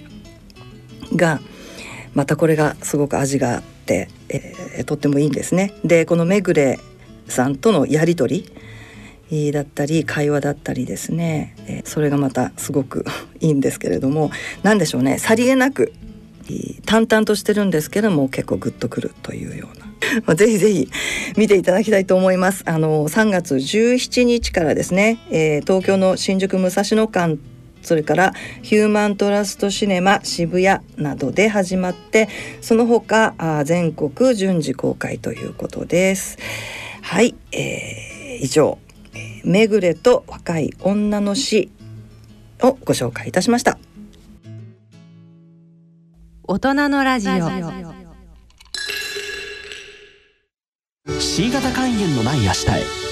[1.14, 1.40] が
[2.14, 5.74] またこれがすごく味があって、えーとってもいいんですね。
[5.84, 6.78] でこのめぐれ
[7.28, 8.46] さんとのやり取
[9.30, 13.04] りだったり会話だったりですね、えーそれがまたすごく
[13.40, 14.30] いいんですけれども
[14.62, 15.92] 何でしょうねさりげなく
[16.86, 19.86] 淡々としてるんですけども結構グッとくるというような。
[20.26, 20.88] まあぜひぜひ
[21.36, 22.62] 見ていただきたいと思います。
[22.66, 27.38] あの3月17日からですね、えー東京の新宿武蔵野館
[27.82, 32.28] それからヒューマントラストシネマ渋谷などで始まって
[32.60, 36.38] その他あー全国順次公開ということです。
[37.02, 38.12] はい、えー
[38.42, 38.78] 以上
[39.44, 41.70] 「めぐれと若い女の死」
[42.60, 43.78] をご紹介いたしました。
[46.44, 47.32] 大人のラジオ
[51.20, 53.11] C 型肝炎のない明日へ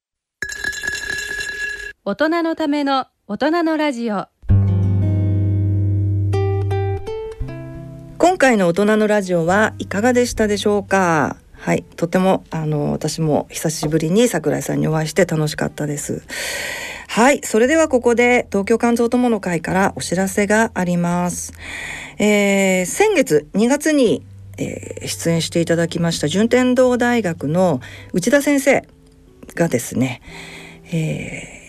[2.03, 4.25] 大人のための大人のラジオ。
[8.17, 11.37] 今回の大人のラジオはいかがでしたでしょうか？
[11.51, 16.23] はいとてもあの私も久しぶりに桜井さんにお会いして楽しかったです。
[17.07, 21.53] はいそれではここで東京肝臓友の会からお知らせがあります。
[22.17, 24.25] えー、先月2月に、
[24.57, 27.79] えー、出演していただきました順天堂大学の
[28.11, 28.87] 内田先生
[29.53, 30.23] がですね、
[30.91, 31.60] えー、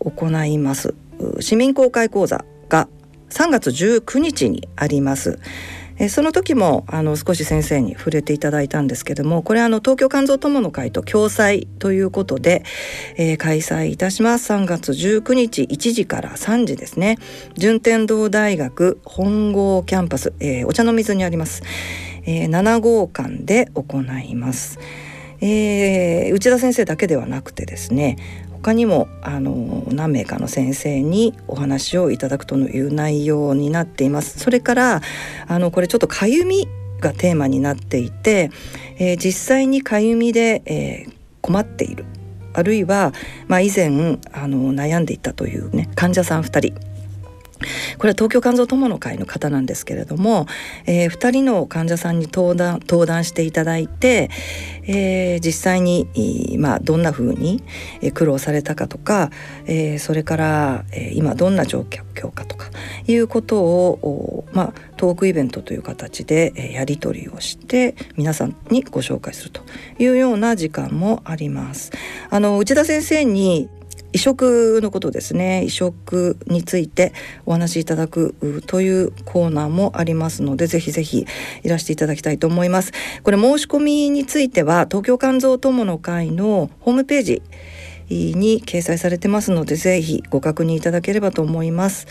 [0.00, 0.94] 行います
[1.40, 2.88] 市民公開講座が
[3.30, 5.38] 3月19日にあります。
[6.08, 12.62] その時もあの少し先生に触れていただいたんですけどもこれあの東京肝臓友の会と共催ということで、
[13.16, 17.18] えー、開催いたします3月19日1時から3時ですね
[17.56, 21.64] 順天堂大学本郷キャンパス、えー、お茶の水にあります、
[22.22, 24.78] えー、7号館で行います。
[25.40, 28.16] えー、内田先生だけではなくてですね
[28.62, 34.38] 他にもあの何名かの先生にお話をいただくという内容になっています。
[34.38, 35.02] それから
[35.46, 36.68] あのこれちょっとかゆみ
[37.00, 38.50] がテーマになっていて、
[38.98, 42.04] えー、実際にかゆみで、えー、困っている
[42.52, 43.12] あるいは、
[43.46, 46.87] まあ、以前あの悩んでいたというね患者さん2人
[47.98, 50.46] これは東京肝臓友の会の方なんですけれども、
[50.86, 54.30] えー、2人の患者さんに登壇登壇していただいて、
[54.84, 57.62] えー、実際に、まあ、どんなふうに
[58.14, 59.30] 苦労されたかとか、
[59.66, 62.70] えー、それから、今どんな状況かとか
[63.06, 69.62] いうことを、まあ、トークイベントという形でやり取りをして皆さんにご紹介すると
[69.98, 71.92] いうような時間もあります。
[72.30, 73.68] あの内田先生に
[74.12, 75.64] 移植のことですね。
[75.64, 77.12] 移植について
[77.46, 78.34] お話しいただく
[78.66, 81.26] というコーナーもありますのでぜひぜひ
[81.62, 82.92] いらしていただきたいと思います。
[83.22, 87.42] これ申し込みについては東京肝臓友の会のホームページ
[88.10, 92.06] に掲載されてますのでぜひご確認いただければと思います。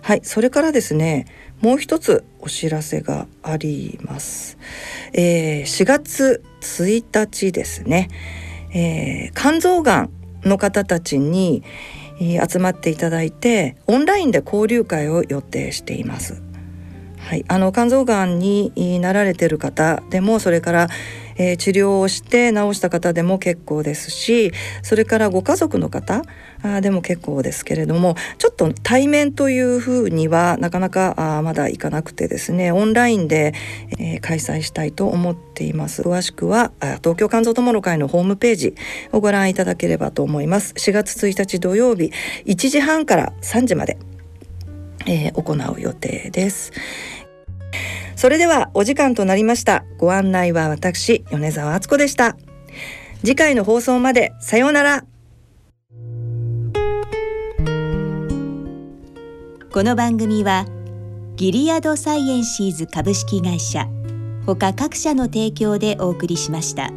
[0.00, 1.26] はいそれからですね
[1.60, 4.58] もう一つお知らせがあります、
[5.14, 8.08] えー、4月1日ですね、
[8.74, 10.10] えー、肝臓がん
[10.44, 11.62] の方たちに
[12.18, 16.42] 集まっていただいてオンラインで交流会を予定しています。
[17.18, 20.88] はい、あの肝臓がんになられてる方でもそれから
[21.36, 26.22] えー、治療をして治した方でも結構ですしそれからご家族の方
[26.62, 33.52] あでも結構ですけれどもちょっと対面というふうにはなかなかあまだいかなくてですねオンラインで、
[33.98, 36.02] えー、開催したいと思っています。
[36.02, 38.74] 詳しくは東京肝臓友の会のホームページ
[39.12, 40.74] をご覧いただければと思います。
[40.74, 42.12] 4月1日土曜日
[42.46, 43.98] 1時半から3時まで、
[45.06, 46.72] えー、行う予定です。
[48.16, 49.84] それではお時間となりました。
[49.98, 52.36] ご案内は私米沢敦子でした。
[53.20, 55.04] 次回の放送までさようなら。
[59.72, 60.66] この番組は
[61.36, 63.88] ギリアドサイエンシーズ株式会社
[64.46, 66.90] ほか各社の提供でお送りしました。